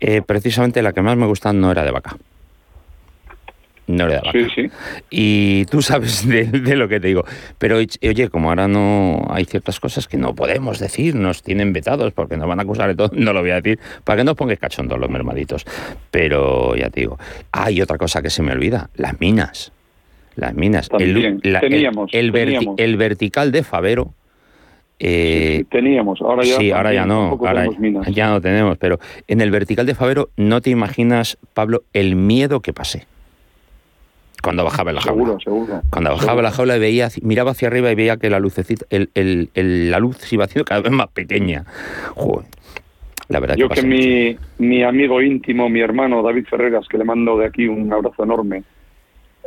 eh, 0.00 0.22
precisamente 0.22 0.80
la 0.80 0.94
que 0.94 1.02
más 1.02 1.18
me 1.18 1.26
gusta 1.26 1.52
no 1.52 1.70
era 1.70 1.84
de 1.84 1.90
vaca. 1.90 2.16
No 3.88 4.06
era 4.06 4.14
de 4.14 4.20
vaca. 4.20 4.32
Sí, 4.32 4.46
sí. 4.54 4.70
Y 5.10 5.66
tú 5.66 5.82
sabes 5.82 6.26
de, 6.26 6.44
de 6.44 6.76
lo 6.76 6.88
que 6.88 6.98
te 6.98 7.08
digo. 7.08 7.26
Pero 7.58 7.76
oye, 7.76 8.30
como 8.30 8.48
ahora 8.48 8.68
no 8.68 9.26
hay 9.28 9.44
ciertas 9.44 9.78
cosas 9.78 10.08
que 10.08 10.16
no 10.16 10.34
podemos 10.34 10.78
decir, 10.78 11.14
nos 11.14 11.42
tienen 11.42 11.74
vetados 11.74 12.14
porque 12.14 12.38
nos 12.38 12.48
van 12.48 12.58
a 12.58 12.62
acusar 12.62 12.88
de 12.88 12.94
todo, 12.94 13.10
no 13.12 13.34
lo 13.34 13.42
voy 13.42 13.50
a 13.50 13.60
decir, 13.60 13.78
para 14.04 14.16
que 14.16 14.24
no 14.24 14.30
os 14.30 14.38
pongáis 14.38 14.60
cachondos 14.60 14.98
los 14.98 15.10
mermaditos. 15.10 15.66
Pero 16.10 16.74
ya 16.74 16.88
te 16.88 17.00
digo, 17.00 17.18
hay 17.52 17.82
otra 17.82 17.98
cosa 17.98 18.22
que 18.22 18.30
se 18.30 18.42
me 18.42 18.52
olvida, 18.52 18.88
las 18.94 19.20
minas. 19.20 19.72
Las 20.36 20.54
minas. 20.54 20.88
También, 20.88 21.40
el, 21.42 21.60
teníamos, 21.60 22.10
el, 22.12 22.32
teníamos. 22.32 22.74
el 22.78 22.96
vertical 22.96 23.52
de 23.52 23.62
Favero. 23.62 24.14
Eh, 25.04 25.56
sí, 25.58 25.64
teníamos, 25.64 26.20
ahora 26.20 26.44
ya, 26.44 26.56
sí, 26.58 26.70
ahora 26.70 26.92
ya 26.94 27.04
no, 27.04 27.30
ahora 27.30 27.66
ya 28.08 28.28
no 28.30 28.40
tenemos, 28.40 28.78
pero 28.78 29.00
en 29.26 29.40
el 29.40 29.50
vertical 29.50 29.84
de 29.84 29.96
Favero 29.96 30.28
no 30.36 30.60
te 30.60 30.70
imaginas, 30.70 31.38
Pablo, 31.54 31.82
el 31.92 32.14
miedo 32.14 32.60
que 32.60 32.72
pasé 32.72 33.06
cuando 34.42 34.62
bajaba 34.64 34.92
la 34.92 35.00
jaula. 35.00 35.22
Seguro, 35.24 35.40
seguro. 35.40 35.82
Cuando 35.90 36.10
bajaba 36.10 36.26
Seguro. 36.30 36.42
la 36.42 36.50
jaula 36.52 36.76
y 36.76 36.80
veía, 36.80 37.08
miraba 37.22 37.50
hacia 37.52 37.68
arriba 37.68 37.90
y 37.90 37.94
veía 37.96 38.16
que 38.16 38.30
la 38.30 38.38
lucecita, 38.38 38.84
el, 38.90 39.10
el- 39.14 39.50
el- 39.54 39.90
la 39.90 39.98
luz 39.98 40.18
se 40.18 40.34
iba 40.36 40.44
haciendo 40.44 40.64
cada 40.64 40.80
vez 40.82 40.92
más 40.92 41.08
pequeña. 41.08 41.64
Joder, 42.14 42.46
la 43.28 43.40
verdad 43.40 43.56
Yo 43.56 43.68
que, 43.68 43.80
que 43.80 43.86
mi, 43.86 44.36
mi 44.58 44.82
amigo 44.84 45.20
íntimo, 45.20 45.68
mi 45.68 45.80
hermano 45.80 46.22
David 46.22 46.46
Ferreras, 46.48 46.86
que 46.88 46.98
le 46.98 47.04
mando 47.04 47.36
de 47.38 47.46
aquí 47.46 47.66
un 47.66 47.92
abrazo 47.92 48.22
enorme, 48.24 48.62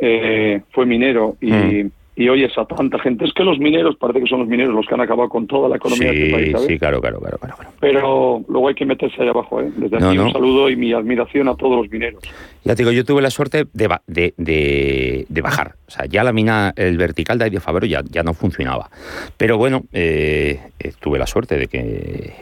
eh, 0.00 0.60
fue 0.72 0.86
minero 0.86 1.36
y, 1.40 1.50
Mm. 1.52 1.90
y 2.18 2.28
oyes 2.30 2.56
a 2.56 2.64
tanta 2.64 2.98
gente. 2.98 3.24
Es 3.26 3.32
que 3.34 3.44
los 3.44 3.58
mineros, 3.58 3.96
parece 3.96 4.20
que 4.20 4.26
son 4.26 4.40
los 4.40 4.48
mineros 4.48 4.74
los 4.74 4.86
que 4.86 4.94
han 4.94 5.00
acabado 5.02 5.28
con 5.28 5.46
toda 5.46 5.68
la 5.68 5.76
economía 5.76 6.10
de 6.12 6.18
este 6.22 6.32
país, 6.32 6.46
Sí, 6.46 6.52
¿sabes? 6.52 6.66
sí, 6.68 6.78
claro, 6.78 7.00
claro, 7.00 7.20
claro, 7.20 7.38
claro. 7.38 7.70
Pero 7.80 8.42
luego 8.48 8.68
hay 8.68 8.74
que 8.74 8.86
meterse 8.86 9.20
ahí 9.22 9.28
abajo, 9.28 9.60
¿eh? 9.60 9.70
Desde 9.76 9.98
No, 9.98 10.08
aquí 10.08 10.16
no. 10.16 10.24
un 10.26 10.32
saludo 10.32 10.70
y 10.70 10.76
mi 10.76 10.92
admiración 10.94 11.48
a 11.48 11.54
todos 11.56 11.76
los 11.82 11.90
mineros. 11.90 12.22
Ya 12.64 12.74
te 12.74 12.82
digo, 12.82 12.92
yo 12.92 13.04
tuve 13.04 13.20
la 13.20 13.28
suerte 13.30 13.66
de, 13.72 13.86
ba- 13.86 14.02
de, 14.06 14.32
de- 14.38 15.26
de 15.28 15.40
bajar. 15.42 15.74
O 15.88 15.90
sea, 15.90 16.06
ya 16.06 16.24
la 16.24 16.32
mina, 16.32 16.72
el 16.76 16.96
vertical 16.96 17.38
de 17.38 17.44
Aire 17.44 17.60
Favero 17.60 17.84
ya, 17.86 18.02
ya 18.10 18.22
no 18.22 18.32
funcionaba. 18.32 18.88
Pero 19.36 19.58
bueno, 19.58 19.82
eh, 19.92 20.58
eh, 20.78 20.92
tuve 20.98 21.18
la 21.18 21.26
suerte 21.26 21.58
de 21.58 21.66
que, 21.68 22.32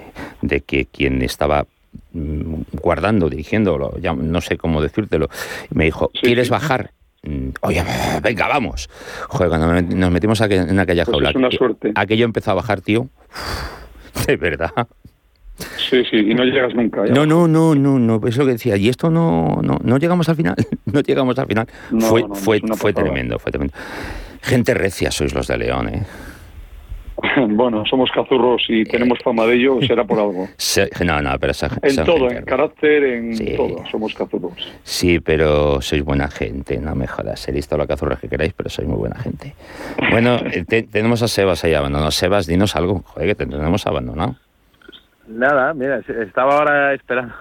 de 0.40 0.61
que 0.61 0.87
quien 0.87 1.20
estaba 1.23 1.66
mm, 2.12 2.54
guardando, 2.80 3.28
dirigiéndolo, 3.28 3.99
ya 4.00 4.12
no 4.14 4.40
sé 4.40 4.56
cómo 4.56 4.80
decírtelo, 4.80 5.28
me 5.75 5.84
dijo, 5.87 6.11
Sí, 6.14 6.20
¿quieres 6.23 6.46
sí. 6.46 6.52
bajar? 6.52 6.90
Mm, 7.26 7.48
Oye, 7.62 7.82
venga, 8.22 8.48
vamos. 8.48 8.88
Joder, 9.28 9.48
cuando 9.48 9.68
me- 9.68 9.82
nos 9.82 10.10
metimos 10.10 10.40
en 10.42 10.78
aquella 10.78 11.04
Pues 11.04 11.14
jaula, 11.14 11.30
es 11.30 11.36
una 11.36 11.48
aqu- 11.48 11.58
suerte. 11.58 11.92
aquello 11.94 12.24
empezó 12.24 12.50
a 12.50 12.54
bajar, 12.54 12.80
tío. 12.80 13.08
De 14.26 14.36
verdad. 14.36 14.70
Sí, 15.88 16.02
sí, 16.10 16.16
y 16.16 16.34
no 16.34 16.42
llegas 16.44 16.74
nunca. 16.74 17.06
ya. 17.06 17.12
No, 17.14 17.24
no, 17.26 17.46
no, 17.46 17.74
no, 17.74 17.98
no, 17.98 18.20
es 18.26 18.36
lo 18.36 18.44
que 18.44 18.52
decía. 18.52 18.76
Y 18.76 18.88
esto 18.88 19.08
no, 19.10 19.60
no, 19.62 19.78
no 19.82 19.98
llegamos 19.98 20.28
al 20.28 20.34
final, 20.36 20.56
no 20.86 21.00
llegamos 21.00 21.38
al 21.38 21.46
final. 21.46 21.68
No, 21.92 22.00
fue, 22.06 22.22
no, 22.22 22.34
fue, 22.34 22.60
fue 22.76 22.92
tremendo, 22.92 23.38
fue 23.38 23.52
tremendo. 23.52 23.74
Gente 24.42 24.74
recia 24.74 25.10
sois 25.10 25.32
los 25.32 25.46
de 25.46 25.56
León, 25.58 25.88
¿eh? 25.88 26.02
bueno, 27.49 27.85
somos 27.87 28.11
cazurros 28.11 28.62
y 28.68 28.85
tenemos 28.85 29.18
fama 29.23 29.44
de 29.47 29.54
ello, 29.54 29.78
será 29.87 30.04
por 30.04 30.18
algo. 30.18 30.49
No, 31.04 31.21
no, 31.23 31.38
pero 31.38 31.52
esa, 31.52 31.66
En 31.66 31.90
esa 31.90 32.04
todo, 32.04 32.28
gente 32.28 32.38
en 32.38 32.44
carácter, 32.44 33.04
en 33.04 33.37
Sí. 33.37 33.54
todo, 33.56 33.85
somos 33.90 34.14
cazurros. 34.14 34.52
Sí, 34.83 35.21
pero 35.21 35.80
sois 35.80 36.02
buena 36.02 36.28
gente, 36.28 36.78
no 36.78 36.94
me 36.94 37.06
jodas. 37.06 37.40
Seréis 37.40 37.68
toda 37.68 37.80
la 37.85 37.87
cazurra 37.87 38.16
que 38.16 38.28
queráis, 38.28 38.52
pero 38.54 38.68
sois 38.71 38.88
muy 38.88 38.97
buena 38.99 39.16
gente. 39.18 39.54
Bueno, 40.11 40.37
eh, 40.52 40.64
te- 40.66 40.83
tenemos 40.85 41.23
a 41.23 41.28
Sebas 41.28 41.62
ahí 41.64 41.75
abandonado. 41.75 42.11
Sebas, 42.11 42.47
dinos 42.47 42.75
algo, 42.76 43.02
joder, 43.04 43.28
que 43.28 43.35
te 43.35 43.47
tenemos 43.47 43.87
abandonado. 43.87 44.37
Nada, 45.26 45.73
mira, 45.73 46.00
estaba 46.23 46.59
ahora 46.59 46.92
esperando. 46.92 47.33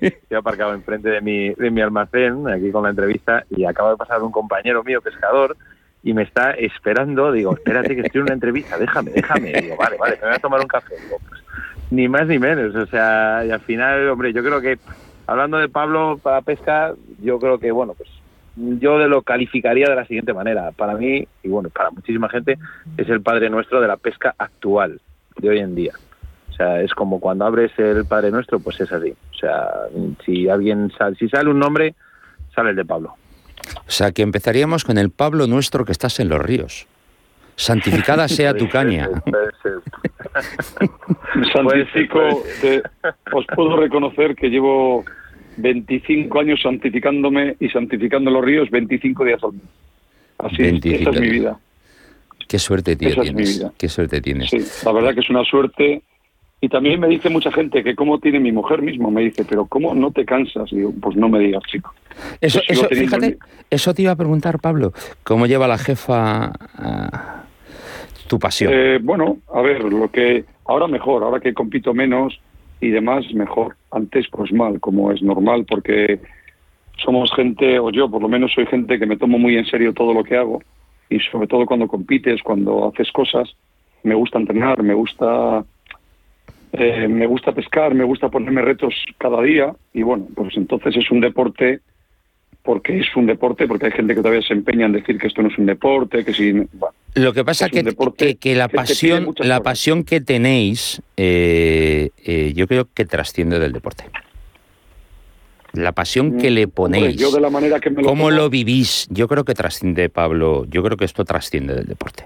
Estoy 0.00 0.36
aparcado 0.36 0.74
enfrente 0.74 1.08
de 1.08 1.20
mi, 1.22 1.50
de 1.54 1.70
mi 1.70 1.80
almacén, 1.80 2.46
aquí 2.48 2.70
con 2.70 2.82
la 2.82 2.90
entrevista, 2.90 3.44
y 3.50 3.64
acaba 3.64 3.90
de 3.92 3.96
pasar 3.96 4.22
un 4.22 4.30
compañero 4.30 4.84
mío, 4.84 5.00
pescador, 5.00 5.56
y 6.04 6.12
me 6.12 6.22
está 6.22 6.52
esperando, 6.52 7.32
digo, 7.32 7.54
espérate 7.54 7.96
que 7.96 8.02
estoy 8.02 8.20
en 8.20 8.26
una 8.26 8.34
entrevista, 8.34 8.78
déjame, 8.78 9.10
déjame, 9.10 9.52
digo, 9.54 9.76
vale, 9.76 9.96
vale, 9.96 10.16
me 10.20 10.28
voy 10.28 10.36
a 10.36 10.38
tomar 10.38 10.60
un 10.60 10.68
café, 10.68 10.94
digo, 11.02 11.16
pues, 11.28 11.42
ni 11.90 12.08
más 12.08 12.26
ni 12.26 12.38
menos, 12.38 12.74
o 12.74 12.86
sea, 12.86 13.42
y 13.46 13.50
al 13.50 13.60
final, 13.60 14.08
hombre, 14.10 14.32
yo 14.32 14.44
creo 14.44 14.60
que, 14.60 14.78
hablando 15.26 15.58
de 15.58 15.68
Pablo 15.68 16.20
para 16.22 16.42
pesca, 16.42 16.94
yo 17.22 17.38
creo 17.38 17.58
que, 17.58 17.72
bueno, 17.72 17.94
pues 17.94 18.10
yo 18.56 18.98
lo 18.98 19.22
calificaría 19.22 19.88
de 19.88 19.96
la 19.96 20.06
siguiente 20.06 20.32
manera. 20.32 20.70
Para 20.72 20.94
mí, 20.94 21.26
y 21.42 21.48
bueno, 21.48 21.70
para 21.70 21.90
muchísima 21.90 22.28
gente, 22.28 22.58
es 22.96 23.08
el 23.08 23.20
Padre 23.20 23.50
Nuestro 23.50 23.80
de 23.80 23.88
la 23.88 23.96
pesca 23.96 24.34
actual, 24.38 25.00
de 25.38 25.48
hoy 25.48 25.58
en 25.58 25.74
día. 25.74 25.92
O 26.50 26.52
sea, 26.52 26.80
es 26.80 26.94
como 26.94 27.18
cuando 27.18 27.44
abres 27.44 27.72
el 27.78 28.04
Padre 28.04 28.30
Nuestro, 28.30 28.60
pues 28.60 28.80
es 28.80 28.92
así. 28.92 29.12
O 29.32 29.34
sea, 29.34 29.70
si 30.24 30.48
alguien 30.48 30.92
sale, 30.96 31.16
si 31.16 31.28
sale 31.28 31.50
un 31.50 31.58
nombre, 31.58 31.94
sale 32.54 32.70
el 32.70 32.76
de 32.76 32.84
Pablo. 32.84 33.16
O 33.86 33.90
sea, 33.90 34.12
que 34.12 34.22
empezaríamos 34.22 34.84
con 34.84 34.98
el 34.98 35.10
Pablo 35.10 35.46
Nuestro 35.46 35.84
que 35.84 35.92
estás 35.92 36.20
en 36.20 36.28
los 36.28 36.40
ríos. 36.40 36.86
Santificada 37.56 38.28
sea 38.28 38.54
tu 38.54 38.68
caña. 38.68 39.08
Santifico, 41.52 42.42
os 43.32 43.46
puedo 43.54 43.76
reconocer 43.76 44.34
que 44.34 44.48
llevo 44.48 45.04
25 45.56 46.40
años 46.40 46.60
santificándome 46.62 47.56
y 47.60 47.68
santificando 47.68 48.30
los 48.30 48.44
ríos 48.44 48.70
25 48.70 49.24
días 49.24 49.44
al 49.44 49.52
mes. 49.52 49.62
Así 50.38 50.62
es, 50.62 50.84
esa 50.84 51.10
es 51.10 51.20
mi 51.20 51.30
vida. 51.30 51.58
Qué 52.48 52.58
suerte 52.58 52.96
tienes. 52.96 53.16
Esa 53.16 53.26
es 53.26 53.34
mi 53.34 53.44
vida. 53.44 53.72
Qué 53.78 53.88
suerte 53.88 54.20
tienes. 54.20 54.50
Sí, 54.50 54.58
la 54.84 54.92
verdad 54.92 55.14
que 55.14 55.20
es 55.20 55.30
una 55.30 55.44
suerte. 55.44 56.02
Y 56.64 56.68
también 56.70 56.98
me 56.98 57.08
dice 57.08 57.28
mucha 57.28 57.52
gente 57.52 57.84
que 57.84 57.94
cómo 57.94 58.18
tiene 58.18 58.40
mi 58.40 58.50
mujer 58.50 58.80
mismo, 58.80 59.10
me 59.10 59.20
dice, 59.20 59.44
pero 59.44 59.66
¿cómo 59.66 59.94
no 59.94 60.10
te 60.12 60.24
cansas? 60.24 60.72
Y 60.72 60.76
digo, 60.76 60.94
pues 60.98 61.14
no 61.14 61.28
me 61.28 61.38
digas, 61.38 61.62
chico. 61.70 61.92
Eso, 62.40 62.58
eso 62.66 62.88
fíjate, 62.88 63.36
eso 63.68 63.92
te 63.92 64.00
iba 64.00 64.12
a 64.12 64.16
preguntar, 64.16 64.58
Pablo, 64.60 64.94
¿cómo 65.24 65.44
lleva 65.44 65.68
la 65.68 65.76
jefa 65.76 66.52
tu 68.28 68.38
pasión? 68.38 68.72
Eh, 68.74 68.98
bueno, 69.02 69.36
a 69.52 69.60
ver, 69.60 69.84
lo 69.84 70.10
que 70.10 70.46
ahora 70.64 70.86
mejor, 70.86 71.22
ahora 71.22 71.38
que 71.38 71.52
compito 71.52 71.92
menos, 71.92 72.40
y 72.80 72.88
demás 72.88 73.26
mejor. 73.34 73.76
Antes 73.90 74.26
pues 74.30 74.50
mal, 74.50 74.80
como 74.80 75.12
es 75.12 75.20
normal, 75.20 75.66
porque 75.68 76.18
somos 76.96 77.30
gente, 77.36 77.78
o 77.78 77.90
yo 77.90 78.10
por 78.10 78.22
lo 78.22 78.28
menos 78.28 78.52
soy 78.54 78.64
gente 78.64 78.98
que 78.98 79.04
me 79.04 79.18
tomo 79.18 79.38
muy 79.38 79.58
en 79.58 79.66
serio 79.66 79.92
todo 79.92 80.14
lo 80.14 80.24
que 80.24 80.38
hago 80.38 80.62
y 81.10 81.20
sobre 81.20 81.46
todo 81.46 81.66
cuando 81.66 81.88
compites, 81.88 82.42
cuando 82.42 82.88
haces 82.88 83.12
cosas, 83.12 83.54
me 84.02 84.14
gusta 84.14 84.38
entrenar, 84.38 84.82
me 84.82 84.94
gusta 84.94 85.62
eh, 86.76 87.06
me 87.06 87.26
gusta 87.26 87.52
pescar, 87.52 87.94
me 87.94 88.04
gusta 88.04 88.28
ponerme 88.28 88.60
retos 88.62 88.94
cada 89.18 89.40
día 89.42 89.72
y 89.92 90.02
bueno, 90.02 90.26
pues 90.34 90.56
entonces 90.56 90.96
es 90.96 91.10
un 91.10 91.20
deporte 91.20 91.80
porque 92.64 92.98
es 92.98 93.14
un 93.14 93.26
deporte, 93.26 93.68
porque 93.68 93.86
hay 93.86 93.92
gente 93.92 94.14
que 94.14 94.22
todavía 94.22 94.42
se 94.42 94.54
empeña 94.54 94.86
en 94.86 94.92
decir 94.92 95.18
que 95.18 95.26
esto 95.26 95.42
no 95.42 95.48
es 95.48 95.58
un 95.58 95.66
deporte, 95.66 96.24
que 96.24 96.32
si... 96.32 96.52
Lo 97.14 97.32
que 97.34 97.44
pasa 97.44 97.66
es 97.66 97.72
que, 98.16 98.36
que, 98.36 98.54
la 98.54 98.68
pasión, 98.68 99.34
la 99.38 99.62
pasión 99.62 100.02
que 100.02 100.22
tenéis, 100.22 101.02
eh, 101.18 102.08
eh, 102.24 102.52
yo 102.56 102.66
creo 102.66 102.88
que 102.92 103.04
trasciende 103.04 103.58
del 103.58 103.72
deporte. 103.72 104.04
La 105.74 105.92
pasión 105.92 106.38
que 106.38 106.50
mm, 106.50 106.54
le 106.54 106.68
ponéis, 106.68 107.16
yo 107.16 107.30
de 107.30 107.40
la 107.40 107.50
manera 107.50 107.80
que 107.80 107.90
me 107.90 108.02
lo 108.02 108.08
cómo 108.08 108.30
lo 108.30 108.48
vivís, 108.48 109.06
yo 109.10 109.28
creo 109.28 109.44
que 109.44 109.54
trasciende, 109.54 110.08
Pablo, 110.08 110.64
yo 110.68 110.82
creo 110.82 110.96
que 110.96 111.04
esto 111.04 111.24
trasciende 111.24 111.74
del 111.74 111.86
deporte. 111.86 112.24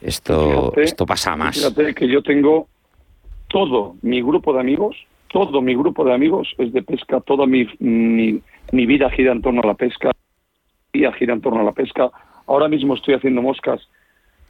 Esto, 0.00 0.72
esto 0.76 1.06
pasa 1.06 1.36
más. 1.36 1.56
Fíjate 1.56 1.94
que 1.94 2.08
yo 2.08 2.22
tengo 2.22 2.66
todo 3.52 3.94
mi 4.02 4.20
grupo 4.20 4.52
de 4.52 4.60
amigos, 4.60 4.96
todo 5.28 5.62
mi 5.62 5.74
grupo 5.74 6.04
de 6.04 6.12
amigos 6.12 6.52
es 6.58 6.72
de 6.72 6.82
pesca, 6.82 7.20
toda 7.20 7.46
mi, 7.46 7.66
mi 7.78 8.42
mi 8.72 8.86
vida 8.86 9.10
gira 9.10 9.32
en 9.32 9.42
torno 9.42 9.60
a 9.62 9.66
la 9.66 9.74
pesca, 9.74 10.10
mi 10.92 11.12
gira 11.12 11.34
en 11.34 11.40
torno 11.40 11.60
a 11.60 11.64
la 11.64 11.72
pesca. 11.72 12.10
Ahora 12.46 12.68
mismo 12.68 12.94
estoy 12.94 13.14
haciendo 13.14 13.42
moscas 13.42 13.80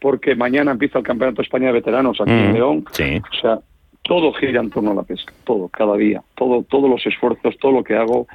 porque 0.01 0.35
mañana 0.35 0.73
empieza 0.73 0.99
el 0.99 1.05
Campeonato 1.05 1.43
de 1.43 1.47
España 1.47 1.67
de 1.67 1.73
Veteranos 1.73 2.21
aquí 2.21 2.31
en 2.31 2.51
mm, 2.51 2.55
León. 2.55 2.85
O 2.89 3.41
sea, 3.41 3.59
todo 4.03 4.33
gira 4.33 4.61
en 4.61 4.71
torno 4.71 4.93
a 4.93 4.95
la 4.95 5.03
pesca, 5.03 5.33
todo, 5.45 5.69
cada 5.69 5.97
día, 5.97 6.23
todo, 6.35 6.65
todos 6.65 6.91
los 6.91 7.05
esfuerzos, 7.07 7.57
todo 7.59 7.73
lo 7.73 7.85
que 7.85 7.95
hago. 7.95 8.27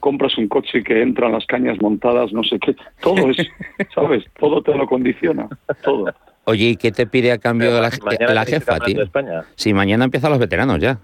Compras 0.00 0.36
un 0.38 0.48
coche 0.48 0.82
que 0.82 1.02
entran 1.02 1.32
las 1.32 1.46
cañas 1.46 1.80
montadas, 1.80 2.32
no 2.32 2.42
sé 2.42 2.58
qué, 2.58 2.74
todo 3.00 3.30
es, 3.30 3.36
¿sabes? 3.94 4.24
Todo 4.38 4.60
te 4.60 4.74
lo 4.74 4.86
condiciona, 4.86 5.48
todo. 5.84 6.06
Oye, 6.44 6.70
¿y 6.70 6.76
qué 6.76 6.92
te 6.92 7.06
pide 7.06 7.32
a 7.32 7.38
cambio 7.38 7.74
de 7.74 7.80
la, 7.80 7.90
la 8.34 8.44
jefa, 8.44 8.78
tío? 8.80 9.04
Sí, 9.56 9.72
mañana 9.72 10.04
empiezan 10.04 10.30
los 10.30 10.38
veteranos 10.38 10.78
ya. 10.78 10.98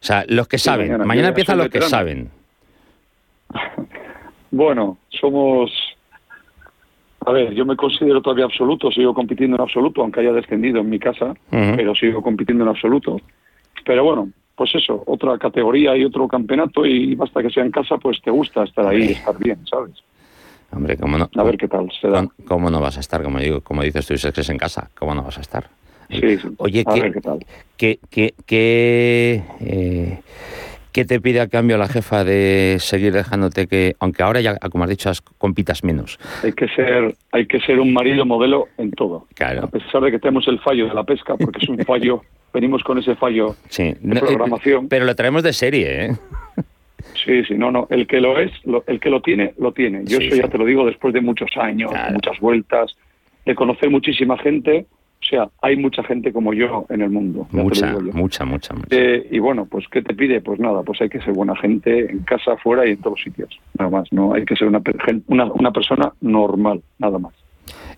O 0.00 0.04
sea, 0.04 0.24
los 0.28 0.48
que 0.48 0.58
saben. 0.58 1.06
Mañana, 1.06 1.28
empiezan 1.28 1.58
los 1.58 1.68
que 1.68 1.82
saben. 1.82 2.30
Bueno, 4.50 4.98
somos... 5.08 5.70
A 7.26 7.32
ver, 7.32 7.52
yo 7.52 7.66
me 7.66 7.76
considero 7.76 8.22
todavía 8.22 8.46
absoluto, 8.46 8.90
sigo 8.90 9.12
compitiendo 9.12 9.56
en 9.56 9.62
absoluto, 9.62 10.00
aunque 10.00 10.20
haya 10.20 10.32
descendido 10.32 10.80
en 10.80 10.88
mi 10.88 10.98
casa, 10.98 11.34
pero 11.50 11.94
sigo 11.94 12.22
compitiendo 12.22 12.64
en 12.64 12.70
absoluto. 12.70 13.20
Pero 13.84 14.04
bueno, 14.04 14.30
pues 14.56 14.74
eso, 14.74 15.02
otra 15.06 15.36
categoría 15.36 15.94
y 15.96 16.04
otro 16.04 16.26
campeonato 16.26 16.86
y 16.86 17.14
basta 17.14 17.42
que 17.42 17.50
sea 17.50 17.62
en 17.62 17.70
casa, 17.70 17.98
pues 17.98 18.22
te 18.22 18.30
gusta 18.30 18.64
estar 18.64 18.86
ahí, 18.86 19.02
y 19.02 19.12
estar 19.12 19.38
bien, 19.38 19.58
¿sabes? 19.66 20.02
Hombre, 20.72 20.96
¿cómo 20.96 21.18
no? 21.18 21.28
A 21.34 21.42
ver 21.42 21.56
qué 21.56 21.68
tal 21.68 21.90
se 22.00 22.08
da. 22.08 22.26
¿Cómo 22.46 22.70
no 22.70 22.80
vas 22.80 22.96
a 22.96 23.00
estar? 23.00 23.22
Como, 23.22 23.38
digo, 23.38 23.60
como 23.60 23.82
dices 23.82 24.06
tú, 24.06 24.14
es 24.14 24.26
que 24.32 24.40
es 24.40 24.48
en 24.50 24.58
casa, 24.58 24.90
¿cómo 24.98 25.14
no 25.14 25.22
vas 25.22 25.38
a 25.38 25.40
estar? 25.40 25.68
Sí, 26.10 26.38
sí. 26.38 26.48
Oye, 26.58 26.84
a 26.86 26.94
¿qué, 26.94 27.00
ver 27.00 27.12
qué 27.12 27.20
tal. 27.20 27.38
¿qué, 27.76 27.98
qué, 28.10 28.34
qué 28.46 29.42
eh, 29.60 30.20
¿Qué 30.92 31.04
te 31.04 31.20
pide 31.20 31.40
a 31.40 31.46
cambio 31.46 31.78
la 31.78 31.86
jefa 31.86 32.24
de 32.24 32.78
seguir 32.80 33.12
dejándote 33.12 33.68
que, 33.68 33.94
aunque 34.00 34.24
ahora 34.24 34.40
ya, 34.40 34.56
como 34.56 34.84
has 34.84 34.90
dicho, 34.90 35.10
compitas 35.38 35.84
menos? 35.84 36.18
Hay 36.42 36.52
que 36.52 36.66
ser, 36.68 37.14
hay 37.30 37.46
que 37.46 37.60
ser 37.60 37.78
un 37.78 37.92
marido 37.92 38.26
modelo 38.26 38.66
en 38.76 38.90
todo. 38.90 39.26
Claro. 39.34 39.64
A 39.64 39.66
pesar 39.68 40.02
de 40.02 40.10
que 40.10 40.18
tenemos 40.18 40.48
el 40.48 40.58
fallo 40.58 40.88
de 40.88 40.94
la 40.94 41.04
pesca, 41.04 41.36
porque 41.36 41.60
es 41.62 41.68
un 41.68 41.78
fallo, 41.84 42.22
venimos 42.52 42.82
con 42.82 42.98
ese 42.98 43.14
fallo 43.14 43.54
de 43.76 43.90
eh, 43.90 44.20
programación. 44.20 44.88
Pero 44.88 45.04
lo 45.04 45.14
traemos 45.14 45.44
de 45.44 45.52
serie, 45.52 46.06
¿eh? 46.06 46.16
Sí, 47.14 47.44
sí, 47.44 47.54
no, 47.54 47.70
no. 47.70 47.86
El 47.90 48.06
que 48.06 48.20
lo 48.20 48.38
es, 48.38 48.52
el 48.86 49.00
que 49.00 49.10
lo 49.10 49.20
tiene, 49.20 49.54
lo 49.58 49.72
tiene. 49.72 50.02
Yo 50.04 50.18
eso 50.18 50.36
ya 50.36 50.48
te 50.48 50.58
lo 50.58 50.64
digo 50.64 50.86
después 50.86 51.12
de 51.14 51.20
muchos 51.20 51.50
años, 51.56 51.90
muchas 52.12 52.38
vueltas, 52.40 52.96
de 53.44 53.54
conocer 53.54 53.90
muchísima 53.90 54.38
gente 54.38 54.86
o 55.22 55.26
sea, 55.26 55.50
hay 55.60 55.76
mucha 55.76 56.02
gente 56.02 56.32
como 56.32 56.54
yo 56.54 56.86
en 56.88 57.02
el 57.02 57.10
mundo. 57.10 57.46
Mucha, 57.50 57.94
mucha, 57.98 58.44
mucha, 58.44 58.74
eh, 58.88 59.28
y 59.30 59.38
bueno, 59.38 59.66
pues 59.66 59.84
¿qué 59.90 60.00
te 60.00 60.14
pide? 60.14 60.40
Pues 60.40 60.58
nada, 60.58 60.82
pues 60.82 61.00
hay 61.02 61.10
que 61.10 61.20
ser 61.20 61.34
buena 61.34 61.54
gente 61.56 62.10
en 62.10 62.20
casa, 62.20 62.56
fuera 62.56 62.86
y 62.86 62.92
en 62.92 62.96
todos 62.96 63.20
sitios. 63.22 63.60
Nada 63.78 63.90
más, 63.90 64.08
no 64.12 64.32
hay 64.32 64.44
que 64.46 64.56
ser 64.56 64.68
una, 64.68 64.80
una, 65.28 65.72
persona 65.72 66.12
normal, 66.22 66.82
nada 66.98 67.18
más. 67.18 67.34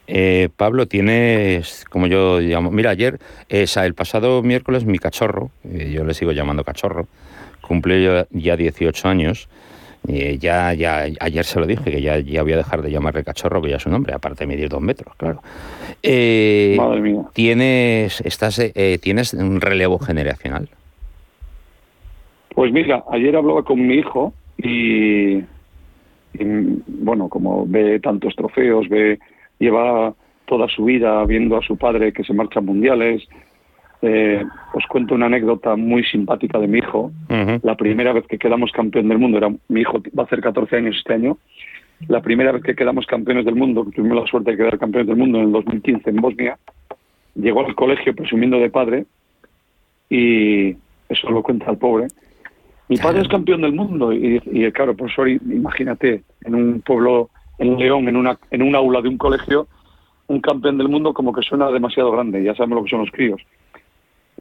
Eh, 0.08 0.48
Pablo, 0.56 0.86
tienes, 0.86 1.84
como 1.88 2.08
yo 2.08 2.40
llamo, 2.40 2.72
mira, 2.72 2.90
ayer, 2.90 3.20
el 3.48 3.94
pasado 3.94 4.42
miércoles 4.42 4.84
mi 4.84 4.98
cachorro, 4.98 5.52
eh, 5.64 5.92
yo 5.94 6.04
le 6.04 6.14
sigo 6.14 6.32
llamando 6.32 6.64
cachorro, 6.64 7.06
cumplió 7.62 8.26
ya 8.30 8.56
18 8.56 9.08
años 9.08 9.48
eh, 10.08 10.36
ya, 10.38 10.74
ya 10.74 11.06
ayer 11.20 11.44
se 11.44 11.60
lo 11.60 11.66
dije, 11.66 11.90
que 11.90 12.00
ya, 12.00 12.18
ya 12.18 12.42
voy 12.42 12.52
a 12.52 12.56
dejar 12.56 12.82
de 12.82 12.90
llamarle 12.90 13.22
cachorro, 13.22 13.62
que 13.62 13.70
ya 13.70 13.76
es 13.76 13.82
su 13.82 13.90
nombre, 13.90 14.12
aparte 14.12 14.44
de 14.44 14.48
medir 14.48 14.68
dos 14.68 14.80
metros, 14.80 15.14
claro. 15.16 15.40
Eh, 16.02 16.74
Madre 16.76 17.00
mía. 17.00 17.22
¿Tienes, 17.32 18.20
estás, 18.22 18.58
eh, 18.58 18.98
¿Tienes 19.00 19.32
un 19.34 19.60
relevo 19.60 20.00
generacional? 20.00 20.68
Pues 22.54 22.72
mira, 22.72 23.04
ayer 23.10 23.36
hablaba 23.36 23.62
con 23.62 23.86
mi 23.86 23.94
hijo 23.94 24.34
y, 24.58 25.36
y, 25.36 25.44
bueno, 26.88 27.28
como 27.28 27.64
ve 27.66 28.00
tantos 28.00 28.34
trofeos, 28.34 28.88
ve 28.88 29.20
lleva 29.60 30.14
toda 30.46 30.68
su 30.68 30.84
vida 30.84 31.24
viendo 31.26 31.56
a 31.56 31.62
su 31.62 31.76
padre 31.76 32.12
que 32.12 32.24
se 32.24 32.34
marcha 32.34 32.58
a 32.58 32.62
mundiales, 32.62 33.22
eh, 34.02 34.44
os 34.74 34.84
cuento 34.86 35.14
una 35.14 35.26
anécdota 35.26 35.76
muy 35.76 36.02
simpática 36.04 36.58
de 36.58 36.66
mi 36.66 36.78
hijo. 36.78 37.12
La 37.62 37.76
primera 37.76 38.12
vez 38.12 38.26
que 38.26 38.38
quedamos 38.38 38.72
campeón 38.72 39.08
del 39.08 39.18
mundo, 39.18 39.38
era 39.38 39.48
mi 39.68 39.80
hijo 39.80 40.02
va 40.18 40.24
a 40.24 40.26
hacer 40.26 40.40
14 40.40 40.76
años 40.76 40.96
este 40.98 41.14
año. 41.14 41.38
La 42.08 42.20
primera 42.20 42.50
vez 42.50 42.64
que 42.64 42.74
quedamos 42.74 43.06
campeones 43.06 43.44
del 43.44 43.54
mundo, 43.54 43.86
tuvimos 43.94 44.22
la 44.22 44.26
suerte 44.26 44.50
de 44.50 44.56
quedar 44.56 44.78
campeones 44.78 45.06
del 45.06 45.16
mundo 45.16 45.38
en 45.38 45.44
el 45.44 45.52
2015 45.52 46.10
en 46.10 46.16
Bosnia, 46.16 46.58
llegó 47.36 47.64
al 47.64 47.76
colegio 47.76 48.14
presumiendo 48.14 48.58
de 48.58 48.70
padre 48.70 49.04
y 50.10 50.76
eso 51.08 51.30
lo 51.30 51.42
cuenta 51.44 51.70
el 51.70 51.78
pobre. 51.78 52.08
Mi 52.88 52.96
padre 52.96 53.22
es 53.22 53.28
campeón 53.28 53.62
del 53.62 53.72
mundo 53.72 54.12
y, 54.12 54.42
y 54.44 54.70
claro, 54.72 54.96
profesor, 54.96 55.28
imagínate, 55.28 56.24
en 56.44 56.54
un 56.56 56.80
pueblo, 56.80 57.30
en 57.58 57.78
León, 57.78 58.08
en 58.08 58.16
una, 58.16 58.36
en 58.50 58.62
un 58.62 58.74
aula 58.74 59.00
de 59.00 59.08
un 59.08 59.16
colegio, 59.16 59.68
un 60.26 60.40
campeón 60.40 60.76
del 60.76 60.88
mundo 60.88 61.14
como 61.14 61.32
que 61.32 61.42
suena 61.42 61.70
demasiado 61.70 62.10
grande, 62.10 62.42
ya 62.42 62.54
sabemos 62.54 62.78
lo 62.78 62.84
que 62.84 62.90
son 62.90 63.00
los 63.00 63.10
críos. 63.12 63.40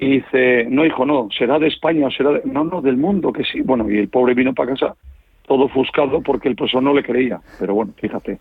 Y 0.02 0.14
dice, 0.14 0.66
no, 0.68 0.84
hijo, 0.84 1.06
no, 1.06 1.30
será 1.38 1.60
de 1.60 1.68
España, 1.68 2.10
será 2.10 2.32
de... 2.32 2.42
No, 2.44 2.64
no, 2.64 2.82
del 2.82 2.98
mundo, 2.98 3.32
que 3.32 3.44
sí. 3.44 3.62
Bueno, 3.62 3.88
y 3.88 4.00
el 4.00 4.10
pobre 4.10 4.34
vino 4.34 4.52
para 4.52 4.72
casa 4.72 4.96
todo 5.46 5.66
ofuscado 5.66 6.22
porque 6.22 6.50
el 6.50 6.56
profesor 6.56 6.82
no 6.82 6.92
le 6.92 7.04
creía. 7.04 7.40
Pero 7.60 7.76
bueno, 7.76 7.94
fíjate. 7.98 8.40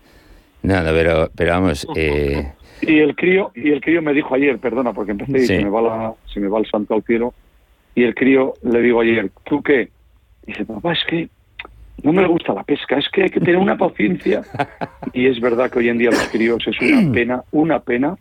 Nada, 0.63 0.91
pero, 0.91 1.29
pero 1.35 1.51
vamos... 1.51 1.87
Eh... 1.95 2.51
Y 2.81 2.97
el 2.97 3.15
crío 3.15 3.51
y 3.53 3.69
el 3.69 3.79
crío 3.79 4.01
me 4.01 4.11
dijo 4.11 4.33
ayer, 4.33 4.57
perdona, 4.57 4.91
porque 4.91 5.11
empecé 5.11 5.37
y 5.37 5.45
se 5.45 5.63
me, 5.63 5.69
va 5.69 5.83
la, 5.83 6.13
se 6.33 6.39
me 6.39 6.47
va 6.47 6.57
el 6.57 6.65
santo 6.65 6.95
al 6.95 7.03
cielo. 7.03 7.31
Y 7.93 8.05
el 8.05 8.15
crío 8.15 8.55
le 8.63 8.81
digo 8.81 9.01
ayer, 9.01 9.29
¿tú 9.43 9.61
qué? 9.61 9.89
dice, 10.47 10.65
papá, 10.65 10.93
es 10.93 11.03
que 11.07 11.29
no 12.01 12.11
me 12.11 12.25
gusta 12.25 12.55
la 12.55 12.63
pesca, 12.63 12.97
es 12.97 13.07
que 13.09 13.21
hay 13.21 13.29
que 13.29 13.39
tener 13.39 13.57
una 13.57 13.77
paciencia. 13.77 14.41
Y 15.13 15.27
es 15.27 15.39
verdad 15.39 15.69
que 15.69 15.77
hoy 15.77 15.89
en 15.89 15.99
día 15.99 16.09
los 16.09 16.27
críos 16.29 16.65
es 16.65 16.81
una 16.81 17.11
pena, 17.13 17.43
una 17.51 17.79
pena. 17.81 18.17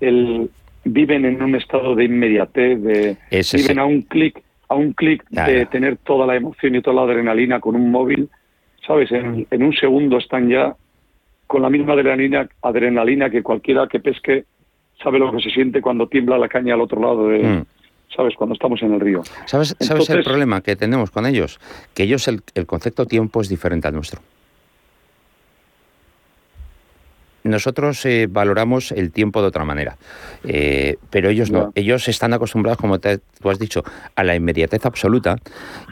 El, 0.00 0.50
viven 0.84 1.24
en 1.24 1.42
un 1.42 1.54
estado 1.54 1.94
de 1.94 2.04
inmediatez, 2.04 2.80
de, 2.82 3.16
viven 3.52 3.78
a 3.78 3.84
un 3.84 4.02
clic, 4.02 4.42
a 4.68 4.74
un 4.74 4.92
clic 4.92 5.28
de 5.30 5.66
tener 5.66 5.98
toda 5.98 6.26
la 6.26 6.36
emoción 6.36 6.74
y 6.74 6.82
toda 6.82 6.96
la 6.96 7.12
adrenalina 7.12 7.60
con 7.60 7.76
un 7.76 7.90
móvil. 7.90 8.28
¿Sabes? 8.86 9.10
En, 9.12 9.62
un 9.62 9.72
segundo 9.74 10.18
están 10.18 10.48
ya 10.48 10.74
con 11.46 11.62
la 11.62 11.70
misma 11.70 11.92
adrenalina, 11.92 12.48
adrenalina 12.62 13.30
que 13.30 13.42
cualquiera 13.42 13.86
que 13.86 14.00
pesque 14.00 14.44
sabe 15.02 15.18
lo 15.18 15.30
que 15.32 15.40
se 15.42 15.50
siente 15.50 15.80
cuando 15.80 16.08
tiembla 16.08 16.38
la 16.38 16.48
caña 16.48 16.74
al 16.74 16.80
otro 16.80 17.00
lado 17.00 17.28
de, 17.28 17.42
mm. 17.42 17.64
¿sabes? 18.16 18.34
Cuando 18.36 18.54
estamos 18.54 18.82
en 18.82 18.94
el 18.94 19.00
río. 19.00 19.22
¿Sabes, 19.44 19.76
¿sabes 19.80 20.08
el 20.10 20.24
problema 20.24 20.60
que 20.62 20.76
tenemos 20.76 21.10
con 21.10 21.26
ellos? 21.26 21.60
Que 21.94 22.04
ellos 22.04 22.26
el, 22.28 22.40
el 22.54 22.66
concepto 22.66 23.06
tiempo 23.06 23.40
es 23.40 23.48
diferente 23.48 23.86
al 23.86 23.94
nuestro. 23.94 24.20
Nosotros 27.42 28.04
eh, 28.04 28.26
valoramos 28.30 28.92
el 28.92 29.12
tiempo 29.12 29.40
de 29.40 29.48
otra 29.48 29.64
manera, 29.64 29.96
eh, 30.44 30.96
pero 31.10 31.30
ellos 31.30 31.50
no. 31.50 31.72
Ellos 31.74 32.06
están 32.08 32.32
acostumbrados, 32.32 32.78
como 32.78 32.98
tú 32.98 33.50
has 33.50 33.58
dicho, 33.58 33.82
a 34.14 34.24
la 34.24 34.34
inmediatez 34.34 34.84
absoluta 34.84 35.36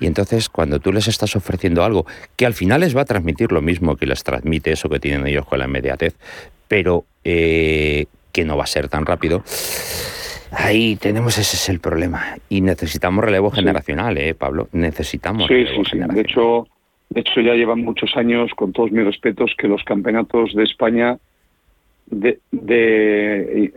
y 0.00 0.06
entonces 0.06 0.48
cuando 0.48 0.78
tú 0.78 0.92
les 0.92 1.08
estás 1.08 1.34
ofreciendo 1.36 1.84
algo 1.84 2.06
que 2.36 2.46
al 2.46 2.54
final 2.54 2.80
les 2.80 2.96
va 2.96 3.02
a 3.02 3.06
transmitir 3.06 3.52
lo 3.52 3.62
mismo 3.62 3.96
que 3.96 4.06
les 4.06 4.22
transmite 4.22 4.72
eso 4.72 4.88
que 4.88 5.00
tienen 5.00 5.26
ellos 5.26 5.46
con 5.46 5.58
la 5.58 5.64
inmediatez, 5.64 6.16
pero 6.68 7.04
eh, 7.24 8.06
que 8.32 8.44
no 8.44 8.56
va 8.56 8.64
a 8.64 8.66
ser 8.66 8.88
tan 8.88 9.06
rápido, 9.06 9.42
Ahí 10.50 10.96
tenemos 10.96 11.36
ese 11.38 11.56
es 11.56 11.68
el 11.68 11.80
problema 11.80 12.36
y 12.48 12.60
necesitamos 12.60 13.24
relevo 13.24 13.50
generacional, 13.50 14.16
¿eh, 14.16 14.34
Pablo? 14.34 14.68
Necesitamos. 14.72 15.46
Sí, 15.46 15.66
sí, 15.66 15.82
sí. 15.90 15.98
De 15.98 16.20
hecho, 16.20 16.66
de 17.10 17.20
hecho 17.20 17.40
ya 17.40 17.54
llevan 17.54 17.84
muchos 17.84 18.16
años, 18.16 18.50
con 18.56 18.72
todos 18.72 18.90
mis 18.90 19.04
respetos, 19.04 19.54
que 19.58 19.68
los 19.68 19.82
campeonatos 19.84 20.54
de 20.54 20.64
España 20.64 21.18
de, 22.10 22.38
de 22.50 23.72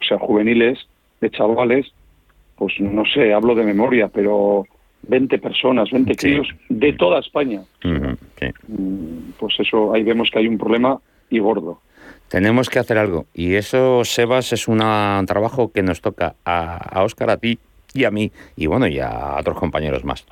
o 0.00 0.04
sea, 0.04 0.18
juveniles, 0.18 0.78
de 1.20 1.30
chavales, 1.30 1.92
pues 2.56 2.74
no 2.80 3.04
sé, 3.06 3.32
hablo 3.32 3.54
de 3.54 3.64
memoria, 3.64 4.08
pero 4.08 4.66
20 5.02 5.38
personas, 5.38 5.90
20 5.90 6.14
críos 6.14 6.48
de 6.68 6.92
toda 6.92 7.20
España. 7.20 7.62
Mm, 7.82 9.32
pues 9.38 9.54
eso, 9.58 9.94
ahí 9.94 10.02
vemos 10.02 10.30
que 10.30 10.40
hay 10.40 10.46
un 10.46 10.58
problema 10.58 10.98
y 11.30 11.38
gordo. 11.38 11.80
Tenemos 12.28 12.68
que 12.68 12.78
hacer 12.78 12.98
algo. 12.98 13.26
Y 13.34 13.54
eso, 13.54 14.04
Sebas, 14.04 14.52
es 14.52 14.68
un 14.68 14.78
trabajo 15.26 15.72
que 15.72 15.82
nos 15.82 16.00
toca 16.00 16.36
a, 16.44 16.76
a 16.76 17.02
Óscar, 17.02 17.30
a 17.30 17.38
ti 17.38 17.58
y 17.92 18.04
a 18.04 18.10
mí, 18.10 18.30
y 18.56 18.66
bueno, 18.66 18.86
y 18.86 19.00
a 19.00 19.36
otros 19.38 19.58
compañeros 19.58 20.04
más. 20.04 20.24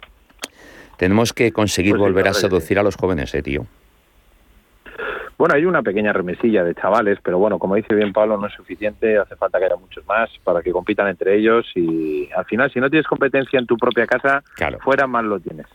Tenemos 0.97 1.33
que 1.33 1.53
conseguir 1.53 1.93
pues 1.93 2.03
volver 2.03 2.29
a 2.29 2.35
seducir 2.35 2.79
a 2.79 2.83
los 2.83 2.97
jóvenes, 2.97 3.35
eh, 3.35 3.43
tío. 3.43 3.67
Bueno, 5.39 5.55
hay 5.55 5.65
una 5.65 5.83
pequeña 5.83 6.13
remesilla 6.13 6.65
de 6.65 6.75
chavales, 6.75 7.19
pero 7.23 7.39
bueno, 7.39 7.61
como 7.61 7.77
dice 7.77 7.95
bien 7.95 8.13
Pablo, 8.13 8.37
no 8.37 8.49
es 8.49 8.55
suficiente, 8.55 9.19
hace 9.19 9.37
falta 9.37 9.61
que 9.61 9.67
haya 9.67 9.77
muchos 9.77 10.05
más 10.05 10.29
para 10.43 10.63
que 10.63 10.73
compitan 10.73 11.07
entre 11.07 11.37
ellos 11.37 11.65
y 11.77 12.29
al 12.37 12.45
final, 12.45 12.73
si 12.73 12.81
no 12.81 12.91
tienes 12.91 13.07
competencia 13.07 13.61
en 13.61 13.67
tu 13.67 13.77
propia 13.77 14.05
casa, 14.05 14.43
fuera 14.81 15.07
más 15.07 15.25
lo 15.25 15.39
tienes. 15.39 15.67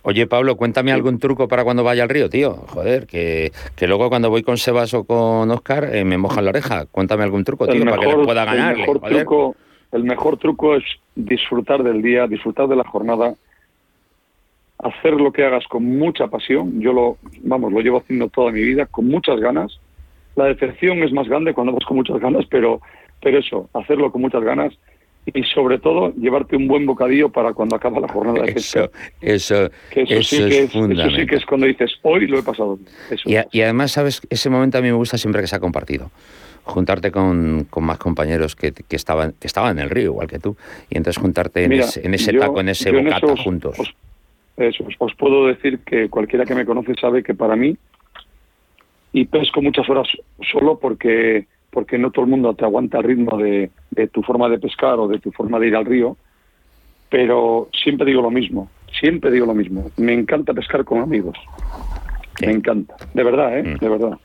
Oye, 0.00 0.26
Pablo, 0.26 0.56
cuéntame 0.56 0.92
algún 0.92 1.18
truco 1.18 1.46
para 1.46 1.62
cuando 1.64 1.84
vaya 1.84 2.04
al 2.04 2.08
río, 2.08 2.30
tío. 2.30 2.54
Joder, 2.68 3.06
que, 3.06 3.52
que 3.74 3.86
luego 3.86 4.08
cuando 4.08 4.30
voy 4.30 4.42
con 4.42 4.56
Sebas 4.56 4.94
o 4.94 5.04
con 5.04 5.50
Oscar 5.50 5.94
eh, 5.94 6.04
me 6.04 6.16
mojan 6.16 6.44
la 6.44 6.50
oreja. 6.50 6.86
Cuéntame 6.86 7.24
algún 7.24 7.44
truco, 7.44 7.66
tío, 7.66 7.84
para 7.84 7.98
que 7.98 8.14
pueda 8.14 8.44
ganar. 8.46 8.72
El 8.72 8.78
mejor, 8.78 9.00
truco, 9.00 9.56
el 9.92 10.04
mejor 10.04 10.38
truco 10.38 10.76
es 10.76 10.84
disfrutar 11.14 11.82
del 11.82 12.00
día, 12.00 12.26
disfrutar 12.26 12.68
de 12.68 12.76
la 12.76 12.84
jornada, 12.84 13.34
hacer 14.86 15.12
lo 15.12 15.32
que 15.32 15.44
hagas 15.44 15.66
con 15.68 15.84
mucha 15.84 16.26
pasión. 16.28 16.80
Yo 16.80 16.92
lo, 16.92 17.18
vamos, 17.42 17.72
lo 17.72 17.80
llevo 17.80 17.98
haciendo 17.98 18.28
toda 18.28 18.52
mi 18.52 18.62
vida, 18.62 18.86
con 18.86 19.06
muchas 19.06 19.40
ganas. 19.40 19.78
La 20.34 20.46
decepción 20.46 21.02
es 21.02 21.12
más 21.12 21.28
grande 21.28 21.54
cuando 21.54 21.72
vas 21.72 21.84
con 21.84 21.96
muchas 21.96 22.20
ganas, 22.20 22.44
pero, 22.50 22.80
pero 23.22 23.38
eso, 23.38 23.68
hacerlo 23.72 24.12
con 24.12 24.22
muchas 24.22 24.42
ganas 24.42 24.72
y 25.34 25.42
sobre 25.44 25.78
todo 25.78 26.12
llevarte 26.14 26.56
un 26.56 26.68
buen 26.68 26.86
bocadillo 26.86 27.28
para 27.30 27.52
cuando 27.52 27.76
acaba 27.76 28.00
la 28.00 28.08
jornada 28.08 28.44
de 28.44 28.52
Eso, 28.52 28.90
eso, 29.20 29.70
eso, 29.90 30.22
sí 30.22 30.36
que 30.48 30.62
es, 30.62 30.74
eso 30.74 31.10
sí 31.10 31.26
que 31.26 31.36
es 31.36 31.44
cuando 31.44 31.66
dices, 31.66 31.92
hoy 32.02 32.26
lo 32.26 32.38
he 32.38 32.42
pasado 32.42 32.78
y, 33.24 33.36
y, 33.50 33.62
además, 33.62 33.92
¿sabes? 33.92 34.22
Ese 34.30 34.50
momento 34.50 34.78
a 34.78 34.80
mí 34.80 34.88
me 34.88 34.94
gusta 34.94 35.18
siempre 35.18 35.40
que 35.40 35.48
se 35.48 35.56
ha 35.56 35.60
compartido. 35.60 36.10
Juntarte 36.62 37.12
con, 37.12 37.66
con 37.70 37.84
más 37.84 37.98
compañeros 37.98 38.56
que, 38.56 38.72
que, 38.72 38.96
estaban, 38.96 39.34
que 39.38 39.46
estaban 39.46 39.78
en 39.78 39.84
el 39.84 39.90
río, 39.90 40.06
igual 40.06 40.26
que 40.26 40.40
tú, 40.40 40.56
y 40.90 40.96
entonces 40.96 41.20
juntarte 41.20 41.64
en, 41.64 41.72
ese, 41.72 42.04
en 42.04 42.14
ese 42.14 42.32
taco, 42.32 42.60
en 42.60 42.68
ese 42.68 42.90
bocata 42.90 43.36
juntos. 43.36 43.78
Os, 43.78 43.94
eso, 44.56 44.84
os 44.98 45.14
puedo 45.14 45.46
decir 45.46 45.80
que 45.80 46.08
cualquiera 46.08 46.44
que 46.44 46.54
me 46.54 46.64
conoce 46.64 46.94
sabe 46.94 47.22
que 47.22 47.34
para 47.34 47.56
mí, 47.56 47.76
y 49.12 49.24
pesco 49.26 49.62
muchas 49.62 49.88
horas 49.88 50.08
solo 50.50 50.78
porque 50.78 51.46
porque 51.70 51.98
no 51.98 52.10
todo 52.10 52.24
el 52.24 52.30
mundo 52.30 52.54
te 52.54 52.64
aguanta 52.64 52.96
el 52.96 53.04
ritmo 53.04 53.36
de, 53.36 53.70
tu 54.10 54.22
forma 54.22 54.48
de 54.48 54.58
pescar 54.58 54.98
o 54.98 55.08
de 55.08 55.18
tu 55.18 55.30
forma 55.30 55.58
de 55.58 55.66
ir 55.66 55.76
al 55.76 55.84
río, 55.84 56.16
pero 57.10 57.68
siempre 57.70 58.06
digo 58.06 58.22
lo 58.22 58.30
mismo, 58.30 58.70
siempre 58.98 59.30
digo 59.30 59.44
lo 59.44 59.54
mismo, 59.54 59.90
me 59.98 60.14
encanta 60.14 60.54
pescar 60.54 60.86
con 60.86 61.00
amigos, 61.00 61.36
me 62.40 62.52
encanta, 62.52 62.96
de 63.12 63.22
verdad, 63.22 63.58
¿eh? 63.58 63.62
Mm. 63.62 63.76
De 63.76 63.88
verdad. 63.90 64.18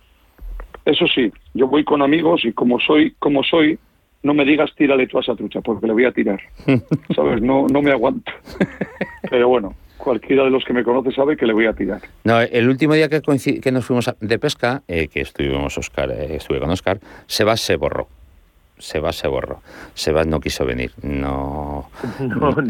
Eso 0.86 1.06
sí, 1.08 1.30
yo 1.54 1.68
voy 1.68 1.84
con 1.84 2.02
amigos 2.02 2.46
y 2.46 2.54
como 2.54 2.80
soy, 2.80 3.12
como 3.20 3.44
soy, 3.44 3.78
no 4.24 4.34
me 4.34 4.46
digas 4.46 4.74
tírale 4.78 5.08
tú 5.08 5.18
a 5.18 5.22
esa 5.22 5.36
trucha, 5.36 5.60
porque 5.60 5.88
le 5.88 5.94
voy 5.94 6.06
a 6.06 6.14
tirar, 6.14 6.40
¿sabes? 7.14 7.42
No, 7.42 7.68
no 7.68 7.82
me 7.82 7.92
aguanto. 7.92 8.32
Pero 9.30 9.50
bueno, 9.50 9.76
cualquiera 10.02 10.44
de 10.44 10.50
los 10.50 10.66
que 10.66 10.74
me 10.74 10.84
conoce 10.84 11.12
sabe 11.12 11.38
que 11.38 11.46
le 11.46 11.54
voy 11.54 11.68
a 11.68 11.74
tirar. 11.74 12.02
No, 12.24 12.42
el 12.42 12.68
último 12.68 12.94
día 12.94 13.08
que, 13.08 13.22
que 13.62 13.72
nos 13.72 13.86
fuimos 13.86 14.10
de 14.20 14.40
pesca, 14.40 14.84
eh, 14.88 15.08
que 15.08 15.22
estuvimos 15.22 15.78
Oscar, 15.78 16.12
eh, 16.12 16.36
estuve 16.36 16.60
con 16.60 16.70
Oscar, 16.70 17.00
Sebas 17.28 17.62
se 17.62 17.76
borró. 17.76 18.08
Sebas 18.82 19.16
se 19.16 19.28
borró. 19.28 19.62
Sebas 19.94 20.28
no 20.28 20.40
quiso 20.40 20.66
venir. 20.66 20.92
No. 21.22 21.90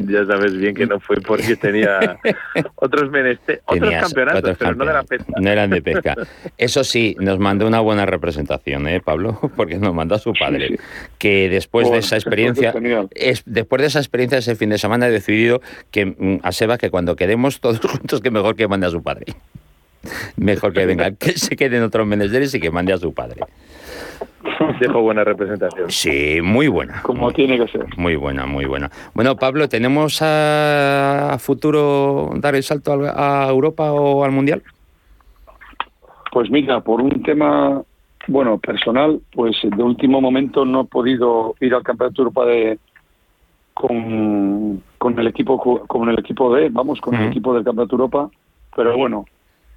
ya 0.08 0.26
sabes 0.26 0.58
bien 0.58 0.76
que 0.76 0.86
no 0.86 1.00
fue 1.00 1.18
porque 1.22 1.56
tenía 1.56 2.20
otros 2.76 3.10
menesteres, 3.10 3.62
otros 3.66 3.94
campeonatos, 3.94 4.58
pero 4.58 4.76
no 4.76 4.86
de 4.86 4.94
la 4.94 5.04
pesca. 5.04 5.34
No 5.40 5.50
eran 5.50 5.70
de 5.70 5.82
pesca. 5.82 6.16
Eso 6.58 6.84
sí, 6.84 7.16
nos 7.20 7.40
mandó 7.40 7.68
una 7.68 7.80
buena 7.80 8.06
representación, 8.06 8.88
¿eh, 8.88 9.00
Pablo? 9.00 9.40
Porque 9.56 9.78
nos 9.78 9.94
mandó 9.94 10.16
a 10.16 10.20
su 10.20 10.34
padre. 10.34 10.80
Que 11.18 11.50
después 11.50 11.90
de 11.92 12.00
esa 12.00 12.16
experiencia, 12.16 12.74
es, 13.12 13.44
después 13.46 13.82
de 13.82 13.88
esa 13.88 14.00
experiencia 14.00 14.40
ese 14.40 14.56
fin 14.56 14.70
de 14.70 14.78
semana 14.78 15.08
he 15.08 15.12
decidido 15.12 15.62
que 15.92 16.06
mm, 16.06 16.40
a 16.44 16.52
Sebas 16.52 16.78
que 16.78 16.90
cuando 16.90 17.16
quedemos 17.16 17.60
todos 17.60 17.80
juntos 17.80 18.22
que 18.22 18.32
mejor 18.32 18.56
que 18.56 18.68
mande 18.68 18.88
a 18.88 18.90
su 18.90 19.02
padre. 19.02 19.36
Mejor 20.36 20.74
que 20.74 20.86
venga, 20.86 21.12
que 21.12 21.38
se 21.38 21.56
queden 21.56 21.84
otros 21.84 22.08
menesteres 22.08 22.54
y 22.56 22.60
que 22.60 22.72
mande 22.72 22.94
a 22.94 22.98
su 22.98 23.14
padre. 23.14 23.42
Dejo 24.80 25.02
buena 25.02 25.24
representación. 25.24 25.90
Sí, 25.90 26.40
muy 26.42 26.68
buena. 26.68 27.02
Como 27.04 27.32
tiene 27.32 27.58
que 27.58 27.68
ser. 27.68 27.86
Muy 27.98 28.16
buena, 28.16 28.46
muy 28.46 28.66
buena. 28.66 28.90
Bueno, 29.14 29.36
Pablo, 29.36 29.68
¿tenemos 29.70 30.20
a, 30.22 31.38
futuro 31.40 32.32
dar 32.36 32.56
el 32.56 32.64
salto 32.64 32.94
a, 32.94 33.48
Europa 33.50 33.92
o 33.92 34.24
al 34.24 34.32
Mundial? 34.32 34.62
Pues 36.32 36.50
mira, 36.50 36.80
por 36.82 37.02
un 37.02 37.22
tema, 37.24 37.82
bueno, 38.28 38.58
personal, 38.58 39.20
pues 39.34 39.58
de 39.64 39.84
último 39.84 40.22
momento 40.22 40.66
no 40.66 40.82
he 40.82 40.86
podido 40.86 41.56
ir 41.60 41.74
al 41.74 41.84
Campeonato 41.84 42.22
de 42.22 42.26
Europa 42.26 42.46
de, 42.46 42.80
con, 43.74 44.82
con 44.98 45.20
el 45.20 45.28
equipo 45.28 45.86
con 45.88 46.10
el 46.10 46.20
equipo 46.20 46.56
de, 46.56 46.70
vamos, 46.70 47.02
con 47.02 47.16
el 47.16 47.28
equipo 47.28 47.54
del 47.54 47.64
Campeonato 47.64 47.98
de 47.98 48.02
Europa, 48.02 48.30
pero 48.76 48.96
bueno, 48.96 49.26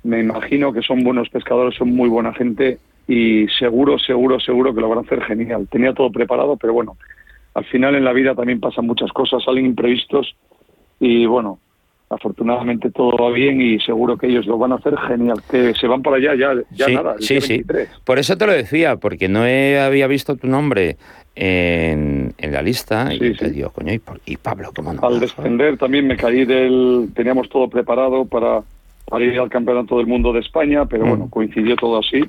me 0.04 0.20
imagino 0.20 0.72
que 0.72 0.82
son 0.82 1.02
buenos 1.02 1.28
pescadores, 1.30 1.76
son 1.76 1.90
muy 1.90 2.08
buena 2.08 2.32
gente 2.32 2.78
y 3.06 3.46
seguro, 3.48 3.98
seguro, 3.98 4.40
seguro 4.40 4.74
que 4.74 4.80
lo 4.80 4.88
van 4.88 4.98
a 4.98 5.02
hacer 5.02 5.22
genial. 5.22 5.68
Tenía 5.70 5.92
todo 5.92 6.10
preparado, 6.10 6.56
pero 6.56 6.72
bueno, 6.72 6.96
al 7.54 7.64
final 7.66 7.94
en 7.94 8.04
la 8.04 8.12
vida 8.12 8.34
también 8.34 8.60
pasan 8.60 8.86
muchas 8.86 9.12
cosas, 9.12 9.42
salen 9.44 9.66
imprevistos 9.66 10.34
y 10.98 11.26
bueno, 11.26 11.58
afortunadamente 12.08 12.90
todo 12.90 13.16
va 13.16 13.30
bien 13.30 13.60
y 13.60 13.78
seguro 13.80 14.16
que 14.16 14.28
ellos 14.28 14.46
lo 14.46 14.56
van 14.56 14.72
a 14.72 14.76
hacer 14.76 14.96
genial. 15.08 15.38
Que 15.50 15.74
se 15.74 15.86
van 15.86 16.02
para 16.02 16.16
allá 16.16 16.34
ya, 16.34 16.54
ya 16.70 16.88
nada. 16.88 17.16
sí, 17.18 17.40
sí. 17.40 17.62
Por 18.04 18.18
eso 18.18 18.36
te 18.38 18.46
lo 18.46 18.52
decía, 18.52 18.96
porque 18.96 19.28
no 19.28 19.40
había 19.40 20.06
visto 20.06 20.36
tu 20.36 20.46
nombre 20.46 20.96
en, 21.36 22.32
en 22.38 22.52
la 22.52 22.62
lista 22.62 23.12
y 23.12 23.34
te 23.34 23.50
digo, 23.50 23.70
coño, 23.70 23.92
¿y, 24.24 24.36
Pablo 24.38 24.70
cómo 24.74 24.94
no? 24.94 25.06
Al 25.06 25.20
descender 25.20 25.76
también 25.76 26.06
me 26.06 26.16
caí 26.16 26.44
del... 26.46 27.10
Teníamos 27.14 27.50
todo 27.50 27.68
preparado 27.68 28.24
para, 28.24 28.62
para 29.06 29.24
ir 29.24 29.38
al 29.38 29.50
Campeonato 29.50 29.98
del 29.98 30.06
Mundo 30.06 30.32
de 30.32 30.40
España, 30.40 30.86
pero 30.86 31.04
mm. 31.04 31.08
bueno, 31.08 31.28
coincidió 31.30 31.76
todo 31.76 31.98
así 31.98 32.22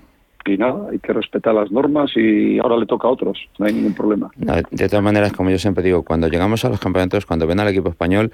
y 0.46 0.58
nada, 0.58 0.90
hay 0.92 1.00
que 1.00 1.14
respetar 1.14 1.54
las 1.54 1.72
normas 1.72 2.12
y 2.16 2.60
ahora 2.60 2.78
le 2.78 2.86
toca 2.86 3.08
a 3.08 3.12
otros, 3.12 3.40
no 3.58 3.66
hay 3.66 3.74
ningún 3.74 3.94
problema. 3.94 4.30
de 4.38 4.90
todas 4.90 5.04
maneras, 5.04 5.34
como 5.34 5.50
yo 5.50 5.58
siempre 5.58 5.84
digo, 5.84 6.04
cuando 6.04 6.28
llegamos 6.28 6.64
a 6.66 6.70
los 6.70 6.80
campeonatos, 6.80 7.26
cuando 7.26 7.48
ven 7.48 7.60
al 7.60 7.68
equipo 7.68 7.90
español, 7.90 8.32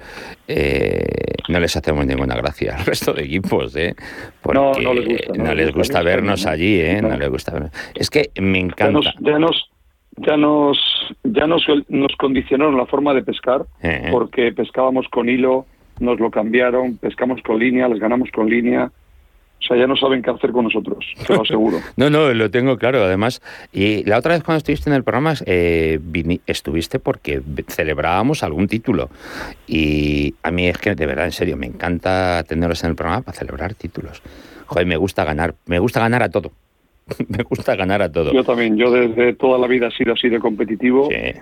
eh, 0.48 1.04
no 1.48 1.60
les 1.60 1.76
hacemos 1.76 2.06
ninguna 2.06 2.34
gracia 2.36 2.76
al 2.76 2.84
resto 2.86 3.12
de 3.12 3.24
equipos, 3.24 3.74
¿eh? 3.76 3.94
Porque 4.42 4.60
no, 4.60 4.72
no 4.72 4.94
les 4.94 5.08
gusta. 5.08 5.32
No, 5.42 5.54
les 5.54 5.72
gusta, 5.72 6.02
vernos 6.02 6.46
allí, 6.46 6.80
¿eh? 6.80 7.00
No. 7.00 7.16
les 7.16 7.28
gusta 7.28 7.52
vernos. 7.52 7.72
Es 7.94 8.10
que 8.10 8.30
me 8.40 8.60
encanta. 8.60 9.00
Ya 9.20 9.38
nos, 9.38 9.70
ya 10.16 10.36
nos, 10.36 11.16
ya 11.24 11.46
nos, 11.46 11.66
nos, 11.88 12.16
condicionaron 12.16 12.76
la 12.76 12.86
forma 12.86 13.14
de 13.14 13.22
pescar, 13.22 13.64
eh. 13.82 14.08
porque 14.10 14.52
pescábamos 14.52 15.08
con 15.08 15.28
hilo 15.28 15.66
nos 16.00 16.18
lo 16.18 16.30
cambiaron, 16.30 16.96
pescamos 16.96 17.40
con 17.42 17.58
línea, 17.58 17.88
les 17.88 18.00
ganamos 18.00 18.30
con 18.32 18.48
línea. 18.50 18.90
O 19.62 19.64
sea, 19.64 19.76
ya 19.76 19.86
no 19.86 19.96
saben 19.96 20.22
qué 20.22 20.30
hacer 20.30 20.50
con 20.50 20.64
nosotros, 20.64 21.06
te 21.24 21.34
lo 21.34 21.42
aseguro. 21.42 21.78
no, 21.96 22.10
no, 22.10 22.34
lo 22.34 22.50
tengo 22.50 22.76
claro, 22.78 23.04
además. 23.04 23.40
Y 23.72 24.02
la 24.04 24.18
otra 24.18 24.34
vez 24.34 24.42
cuando 24.42 24.58
estuviste 24.58 24.90
en 24.90 24.96
el 24.96 25.04
programa, 25.04 25.34
eh, 25.46 26.00
estuviste 26.46 26.98
porque 26.98 27.40
celebrábamos 27.68 28.42
algún 28.42 28.66
título. 28.66 29.08
Y 29.68 30.34
a 30.42 30.50
mí 30.50 30.66
es 30.66 30.78
que, 30.78 30.96
de 30.96 31.06
verdad, 31.06 31.26
en 31.26 31.32
serio, 31.32 31.56
me 31.56 31.66
encanta 31.66 32.42
tenerlos 32.42 32.82
en 32.82 32.90
el 32.90 32.96
programa 32.96 33.22
para 33.22 33.38
celebrar 33.38 33.74
títulos. 33.74 34.20
Joder, 34.66 34.86
me 34.86 34.96
gusta 34.96 35.24
ganar, 35.24 35.54
me 35.66 35.78
gusta 35.78 36.00
ganar 36.00 36.24
a 36.24 36.28
todo. 36.28 36.50
me 37.28 37.44
gusta 37.44 37.76
ganar 37.76 38.02
a 38.02 38.10
todo. 38.10 38.32
Yo 38.32 38.42
también, 38.42 38.76
yo 38.76 38.90
desde 38.90 39.34
toda 39.34 39.58
la 39.58 39.68
vida 39.68 39.88
he 39.88 39.92
sido 39.92 40.14
así 40.14 40.28
de 40.28 40.40
competitivo. 40.40 41.08
Sí. 41.08 41.38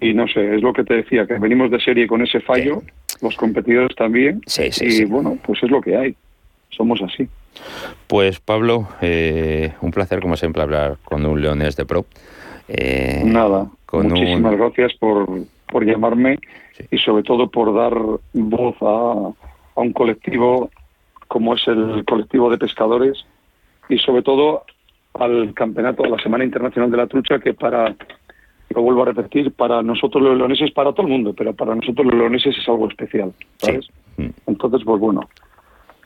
Y 0.00 0.14
no 0.14 0.26
sé, 0.28 0.54
es 0.54 0.62
lo 0.62 0.72
que 0.72 0.84
te 0.84 0.94
decía, 0.94 1.26
que 1.26 1.38
venimos 1.38 1.70
de 1.70 1.80
serie 1.80 2.06
con 2.06 2.22
ese 2.22 2.40
fallo, 2.40 2.82
los 3.20 3.36
competidores 3.36 3.94
también. 3.96 4.40
Sí, 4.46 4.70
sí, 4.70 5.02
y 5.02 5.04
bueno, 5.04 5.36
pues 5.44 5.62
es 5.62 5.70
lo 5.70 5.80
que 5.80 5.96
hay. 5.96 6.14
Somos 6.70 7.02
así. 7.02 7.28
Pues 8.06 8.40
Pablo, 8.40 8.88
eh, 9.00 9.72
un 9.80 9.90
placer 9.90 10.20
como 10.20 10.36
siempre 10.36 10.62
hablar 10.62 10.98
con 11.04 11.24
un 11.24 11.40
leones 11.40 11.76
de 11.76 11.84
pro. 11.86 12.06
Eh, 12.68 13.22
Nada, 13.24 13.66
muchísimas 13.92 14.56
gracias 14.56 14.94
por, 14.94 15.26
por 15.70 15.84
llamarme 15.84 16.38
y 16.90 16.98
sobre 16.98 17.22
todo 17.22 17.50
por 17.50 17.74
dar 17.74 17.94
voz 18.32 18.76
a, 18.82 19.32
a 19.74 19.80
un 19.80 19.92
colectivo 19.92 20.70
como 21.28 21.54
es 21.54 21.66
el 21.68 22.04
colectivo 22.06 22.50
de 22.50 22.58
pescadores 22.58 23.24
y 23.88 23.98
sobre 23.98 24.22
todo 24.22 24.64
al 25.14 25.52
campeonato, 25.54 26.04
a 26.04 26.08
la 26.08 26.18
Semana 26.18 26.44
Internacional 26.44 26.90
de 26.90 26.96
la 26.96 27.06
Trucha, 27.06 27.38
que 27.38 27.54
para, 27.54 27.94
lo 28.70 28.82
vuelvo 28.82 29.02
a 29.02 29.06
repetir, 29.06 29.52
para 29.52 29.82
nosotros 29.82 30.22
los 30.22 30.36
leoneses, 30.36 30.70
para 30.72 30.92
todo 30.92 31.06
el 31.06 31.12
mundo, 31.12 31.34
pero 31.36 31.52
para 31.54 31.74
nosotros 31.74 32.06
los 32.06 32.14
leoneses 32.14 32.56
es 32.56 32.68
algo 32.68 32.88
especial, 32.88 33.32
¿sabes? 33.56 33.88
Entonces, 34.46 34.82
pues 34.84 35.00
bueno, 35.00 35.28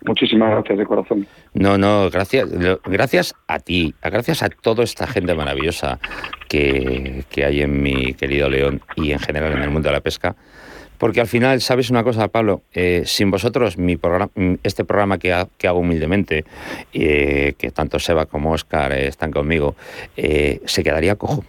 Muchísimas 0.04 0.50
gracias 0.50 0.78
de 0.78 0.86
corazón. 0.86 1.26
No, 1.54 1.78
no, 1.78 2.10
gracias, 2.10 2.48
gracias 2.84 3.34
a 3.46 3.58
ti, 3.58 3.94
gracias 4.02 4.42
a 4.42 4.48
toda 4.48 4.84
esta 4.84 5.06
gente 5.06 5.34
maravillosa 5.34 5.98
que, 6.48 7.24
que 7.30 7.44
hay 7.44 7.62
en 7.62 7.82
mi 7.82 8.14
querido 8.14 8.48
León 8.48 8.82
y 8.96 9.12
en 9.12 9.18
general 9.18 9.52
en 9.52 9.62
el 9.62 9.70
mundo 9.70 9.88
de 9.88 9.94
la 9.94 10.00
pesca. 10.00 10.34
Porque 11.02 11.20
al 11.20 11.26
final, 11.26 11.60
¿sabes 11.60 11.90
una 11.90 12.04
cosa, 12.04 12.28
Pablo? 12.28 12.62
Eh, 12.72 13.02
sin 13.06 13.32
vosotros, 13.32 13.76
mi 13.76 13.96
programa, 13.96 14.30
este 14.62 14.84
programa 14.84 15.18
que, 15.18 15.32
hago 15.32 15.80
humildemente, 15.80 16.44
eh, 16.92 17.54
que 17.58 17.72
tanto 17.72 17.98
Seba 17.98 18.26
como 18.26 18.52
Oscar 18.52 18.92
están 18.92 19.32
conmigo, 19.32 19.74
eh, 20.16 20.60
se 20.64 20.84
quedaría 20.84 21.16
cojo 21.16 21.44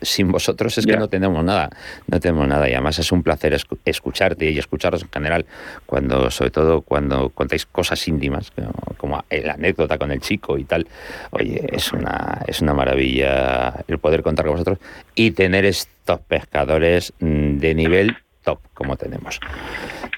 sin 0.00 0.30
vosotros 0.30 0.78
es 0.78 0.86
que 0.86 0.96
no 0.96 1.08
tenemos 1.08 1.44
nada, 1.44 1.70
no 2.06 2.20
tenemos 2.20 2.46
nada 2.48 2.68
y 2.68 2.72
además 2.72 2.98
es 2.98 3.12
un 3.12 3.22
placer 3.22 3.56
escucharte 3.84 4.50
y 4.50 4.58
escucharos 4.58 5.02
en 5.02 5.10
general 5.10 5.46
cuando, 5.86 6.30
sobre 6.30 6.50
todo 6.50 6.80
cuando 6.80 7.28
contáis 7.30 7.66
cosas 7.66 8.06
íntimas 8.08 8.52
como 8.96 9.22
la 9.30 9.54
anécdota 9.54 9.98
con 9.98 10.10
el 10.12 10.20
chico 10.20 10.58
y 10.58 10.64
tal. 10.64 10.86
Oye, 11.30 11.66
es 11.72 11.92
una 11.92 12.40
es 12.46 12.60
una 12.60 12.74
maravilla 12.74 13.84
el 13.88 13.98
poder 13.98 14.22
contar 14.22 14.46
con 14.46 14.54
vosotros 14.54 14.78
y 15.14 15.32
tener 15.32 15.64
estos 15.64 16.20
pescadores 16.20 17.12
mm, 17.20 17.58
de 17.58 17.74
nivel 17.74 18.16
top 18.44 18.60
como 18.74 18.96
tenemos. 18.96 19.40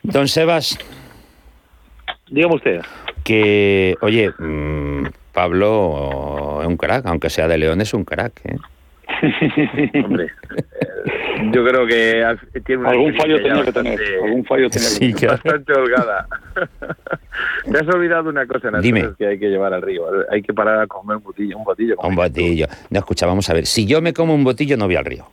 Don 0.02 0.28
Sebas. 0.28 0.78
Dígame 2.30 2.54
usted. 2.54 2.80
Que, 3.22 3.96
oye, 4.00 4.30
mm, 4.38 5.06
Pablo 5.32 6.60
es 6.62 6.68
un 6.68 6.76
crack, 6.76 7.06
aunque 7.06 7.30
sea 7.30 7.48
de 7.48 7.58
León, 7.58 7.80
es 7.80 7.94
un 7.94 8.04
crack. 8.04 8.40
¿eh? 8.44 8.56
Hombre, 10.04 10.26
eh, 10.26 11.50
yo 11.52 11.64
creo 11.64 11.86
que 11.86 12.60
tiene 12.64 12.82
una 12.82 12.90
algún 12.90 13.14
fallo 13.14 13.36
tenía 13.36 13.62
que 13.62 13.72
tener, 13.72 14.00
algún 14.22 14.44
fallo 14.44 14.70
tenía 14.70 14.88
que 14.98 15.14
tener. 15.14 15.30
Bastante 15.30 15.72
holgada. 15.72 16.26
Te 17.70 17.78
has 17.78 17.94
olvidado 17.94 18.30
una 18.30 18.46
cosa 18.46 18.68
en 18.68 18.80
Dime. 18.80 19.10
que 19.18 19.26
hay 19.26 19.38
que 19.38 19.48
llevar 19.48 19.72
al 19.74 19.82
río. 19.82 20.04
Hay 20.30 20.42
que 20.42 20.52
parar 20.52 20.80
a 20.80 20.86
comer 20.86 21.16
un 21.16 21.22
botillo. 21.22 21.58
Un 21.58 21.64
botillo. 21.64 21.96
Un 22.02 22.14
botillo. 22.14 22.66
No, 22.90 22.98
escucha, 22.98 23.26
vamos 23.26 23.48
a 23.50 23.54
ver. 23.54 23.66
Si 23.66 23.86
yo 23.86 24.00
me 24.00 24.12
como 24.12 24.34
un 24.34 24.44
botillo, 24.44 24.76
no 24.76 24.86
voy 24.86 24.96
al 24.96 25.04
río. 25.04 25.26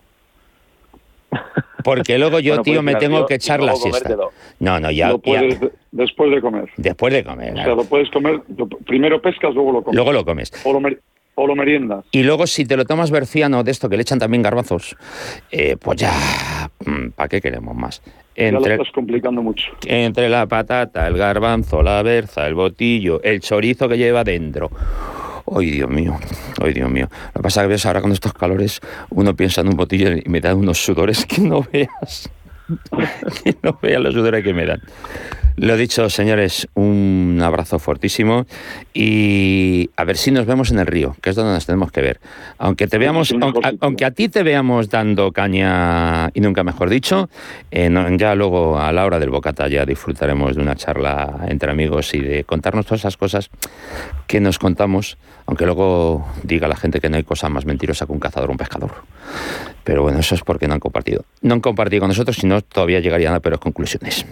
Porque 1.84 2.18
luego 2.18 2.40
yo, 2.40 2.62
tío, 2.62 2.82
me 2.82 2.96
tengo 2.96 3.26
que 3.26 3.36
echar 3.36 3.62
la 3.62 3.76
siesta. 3.76 4.16
No, 4.60 4.80
no, 4.80 4.92
ya, 4.92 5.14
Después 5.92 6.32
de 6.32 6.42
comer. 6.42 6.70
Después 6.78 7.14
de 7.14 7.24
comer. 7.24 7.54
O 7.54 7.56
sea, 7.56 7.76
lo 7.76 7.84
puedes 7.86 8.10
comer. 8.10 8.42
Primero 8.86 9.22
pescas, 9.22 9.54
luego 9.54 9.74
lo 9.74 9.82
comes. 9.82 9.96
Luego 9.96 10.14
lo 10.14 10.26
comes. 10.26 10.52
O 10.64 10.74
lo, 10.74 10.80
o 11.42 11.48
lo 11.48 11.56
meriendas. 11.56 12.06
Y 12.12 12.24
luego 12.24 12.46
si 12.48 12.66
te 12.66 12.78
lo 12.78 12.86
tomas 12.86 13.12
berciano 13.12 13.64
de 13.64 13.72
esto 13.72 13.90
que 13.90 13.96
le 13.96 14.04
echan 14.04 14.20
también 14.20 14.44
garbazos, 14.44 14.96
eh, 15.52 15.76
pues 15.80 16.00
ya, 16.00 16.14
mm, 16.86 17.10
¿para 17.16 17.30
qué 17.30 17.42
queremos 17.42 17.76
más? 17.76 18.02
Entre, 18.36 18.62
ya 18.62 18.68
lo 18.68 18.74
estás 18.76 18.94
complicando 18.94 19.42
mucho. 19.42 19.72
Entre 19.86 20.30
la 20.30 20.46
patata, 20.46 21.08
el 21.08 21.18
garbanzo, 21.18 21.82
la 21.82 22.02
berza, 22.04 22.48
el 22.48 22.54
botillo, 22.54 23.22
el 23.24 23.42
chorizo 23.42 23.90
que 23.90 23.98
lleva 23.98 24.24
dentro. 24.24 24.70
Ay, 25.54 25.72
Dios 25.72 25.90
mío, 25.90 26.18
ay, 26.62 26.74
Dios 26.74 26.90
mío. 26.90 27.08
Lo 27.34 27.40
que 27.40 27.44
pasa 27.44 27.62
es 27.62 27.66
que 27.66 27.70
ves 27.70 27.86
ahora 27.86 28.02
con 28.02 28.12
estos 28.12 28.34
calores, 28.34 28.80
uno 29.10 29.36
piensa 29.36 29.62
en 29.62 29.70
un 29.70 29.76
botillo 29.76 30.12
y 30.12 30.30
me 30.30 30.40
da 30.40 30.56
unos 30.56 30.78
sudores 30.78 31.26
que 31.26 31.42
no 31.42 31.66
veas. 31.74 32.30
que 33.44 33.56
no 33.64 33.78
veas 33.82 34.02
los 34.02 34.14
sudores 34.14 34.44
que 34.44 34.54
me 34.54 34.66
dan. 34.66 34.82
Lo 35.58 35.78
dicho, 35.78 36.10
señores, 36.10 36.68
un 36.76 37.40
abrazo 37.44 37.80
fortísimo 37.80 38.46
y 38.94 39.90
a 39.96 40.04
ver 40.04 40.18
si 40.18 40.32
nos 40.32 40.46
vemos 40.46 40.72
en 40.72 40.80
el 40.80 40.88
río, 40.88 41.16
que 41.22 41.32
es 41.32 41.36
donde 41.36 41.54
nos 41.54 41.66
tenemos 41.66 41.92
que 41.92 42.02
ver. 42.02 42.20
Aunque 42.58 42.88
te 42.88 42.98
veamos, 42.98 43.34
aunque, 43.82 44.06
a 44.06 44.12
ti 44.12 44.30
te 44.30 44.44
veamos 44.44 44.90
dando 44.90 45.32
caña 45.32 46.30
y 46.34 46.42
nunca 46.42 46.64
mejor 46.64 46.90
dicho, 46.90 47.30
eh, 47.70 47.90
ya 48.18 48.36
luego 48.36 48.80
a 48.80 48.92
la 48.92 49.06
hora 49.06 49.20
del 49.20 49.30
bocata 49.30 49.68
ya 49.68 49.86
disfrutaremos 49.86 50.56
de 50.56 50.62
una 50.62 50.76
charla 50.76 51.46
entre 51.48 51.72
amigos 51.72 52.14
y 52.14 52.20
de 52.20 52.44
contarnos 52.44 52.86
todas 52.86 53.02
esas 53.02 53.18
cosas 53.18 53.50
que 54.28 54.40
nos 54.40 54.58
contamos, 54.58 55.18
aunque 55.46 55.66
luego 55.66 56.28
diga 56.44 56.68
la 56.68 56.76
gente 56.76 57.00
que 57.00 57.10
no 57.10 57.18
hay 57.18 57.24
cosa 57.24 57.50
más 57.50 57.66
mentirosa 57.66 58.06
que 58.06 58.14
un 58.14 58.20
cazador 58.20 58.50
o 58.50 58.54
un 58.54 58.58
pescador. 58.58 58.92
Pero 59.84 60.04
bueno, 60.04 60.20
eso 60.20 60.36
es 60.36 60.42
porque 60.42 60.68
no 60.68 60.76
han 60.76 60.80
compartido. 60.80 61.26
No 61.42 61.56
han 61.56 61.60
compartido 61.60 62.02
con 62.02 62.10
nosotros, 62.10 62.38
si 62.38 62.48
no 62.48 62.62
todavía 62.62 63.00
llegarían 63.00 63.34
a 63.34 63.40
peores 63.40 63.60
conclusiones. 63.60 64.26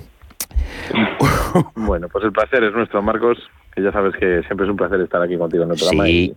Bueno, 1.75 2.07
pues 2.09 2.23
el 2.25 2.31
placer 2.31 2.63
es 2.63 2.73
nuestro, 2.73 3.01
Marcos, 3.01 3.37
que 3.73 3.81
ya 3.81 3.91
sabes 3.91 4.15
que 4.15 4.43
siempre 4.43 4.65
es 4.65 4.71
un 4.71 4.77
placer 4.77 5.01
estar 5.01 5.21
aquí 5.21 5.37
contigo 5.37 5.63
en 5.63 5.71
el 5.71 5.77
programa. 5.77 6.05
Sí. 6.05 6.35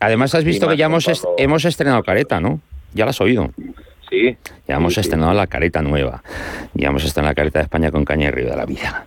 Además 0.00 0.34
has 0.34 0.44
visto 0.44 0.68
que 0.68 0.76
ya 0.76 0.86
hemos, 0.86 1.06
hemos 1.38 1.64
estrenado 1.64 2.02
careta, 2.02 2.40
¿no? 2.40 2.60
Ya 2.94 3.04
la 3.04 3.10
has 3.10 3.20
oído. 3.20 3.50
Sí. 4.08 4.36
Ya 4.66 4.76
hemos 4.76 4.98
estrenado 4.98 5.32
la 5.34 5.46
careta 5.46 5.82
nueva. 5.82 6.22
Ya 6.74 6.88
hemos 6.88 7.04
estrenado 7.04 7.30
la 7.30 7.34
careta 7.34 7.58
de 7.60 7.64
España 7.64 7.90
con 7.90 8.04
caña 8.04 8.28
y 8.28 8.30
río 8.30 8.50
de 8.50 8.56
la 8.56 8.66
vida. 8.66 9.06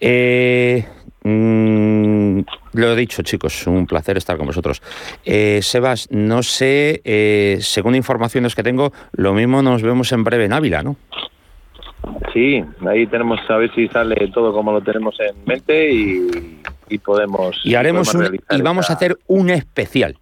Eh, 0.00 0.84
mm, 1.24 2.40
lo 2.74 2.92
he 2.92 2.96
dicho, 2.96 3.22
chicos, 3.22 3.66
un 3.66 3.86
placer 3.86 4.16
estar 4.16 4.36
con 4.36 4.46
vosotros. 4.46 4.82
Eh, 5.24 5.60
Sebas, 5.62 6.08
no 6.10 6.42
sé, 6.42 7.00
eh, 7.04 7.58
según 7.60 7.94
informaciones 7.94 8.54
que 8.54 8.62
tengo, 8.62 8.92
lo 9.12 9.34
mismo 9.34 9.62
nos 9.62 9.82
vemos 9.82 10.12
en 10.12 10.22
breve 10.22 10.44
en 10.44 10.52
Ávila, 10.52 10.82
¿no? 10.82 10.96
Sí, 12.32 12.64
ahí 12.86 13.06
tenemos 13.06 13.40
a 13.48 13.56
ver 13.56 13.74
si 13.74 13.88
sale 13.88 14.28
todo 14.32 14.52
como 14.52 14.72
lo 14.72 14.80
tenemos 14.80 15.18
en 15.20 15.44
mente 15.44 15.92
y, 15.92 16.98
podemos. 17.04 17.60
Y 17.64 17.74
haremos 17.74 18.14
y 18.50 18.62
vamos 18.62 18.90
a 18.90 18.94
hacer 18.94 19.18
un 19.26 19.50
especial. 19.50 20.18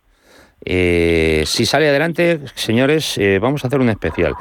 Eh, 0.65 1.43
si 1.47 1.67
sale 1.67 1.89
adelante, 1.89 2.41
señores, 2.55 3.19
eh, 3.19 3.39
vamos 3.39 3.65
a 3.65 3.69
hacer 3.69 3.81
un 3.81 3.91
especial. 3.91 4.35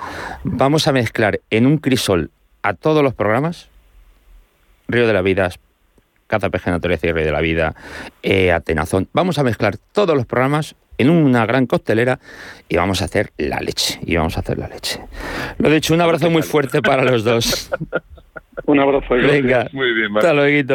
Vamos 0.43 0.87
a 0.87 0.93
mezclar 0.93 1.41
en 1.49 1.65
un 1.65 1.77
crisol 1.77 2.31
a 2.61 2.73
todos 2.73 3.03
los 3.03 3.13
programas, 3.13 3.69
Río 4.87 5.05
de 5.05 5.13
la 5.13 5.21
Vida, 5.21 5.49
Caza 6.27 6.49
Peje 6.49 6.71
Naturaleza 6.71 7.07
y 7.07 7.11
Río 7.11 7.25
de 7.25 7.31
la 7.31 7.41
Vida, 7.41 7.75
eh, 8.21 8.51
Atenazón. 8.51 9.09
Vamos 9.11 9.37
a 9.37 9.43
mezclar 9.43 9.75
todos 9.91 10.15
los 10.15 10.25
programas 10.25 10.75
en 10.97 11.09
una 11.09 11.45
gran 11.45 11.65
costelera 11.65 12.19
y 12.69 12.77
vamos 12.77 13.01
a 13.01 13.05
hacer 13.05 13.31
la 13.37 13.59
leche. 13.59 13.99
Y 14.05 14.15
vamos 14.15 14.37
a 14.37 14.41
hacer 14.41 14.57
la 14.57 14.67
leche. 14.67 14.99
Lo 15.57 15.69
dicho, 15.69 15.93
un 15.93 16.01
abrazo 16.01 16.29
muy 16.29 16.41
fuerte 16.41 16.81
para 16.81 17.03
los 17.03 17.23
dos. 17.23 17.71
un 18.65 18.79
abrazo. 18.79 19.13
Venga, 19.15 19.67
muy 19.73 19.93
bien. 19.93 20.15
Hasta 20.15 20.33
luego. 20.33 20.67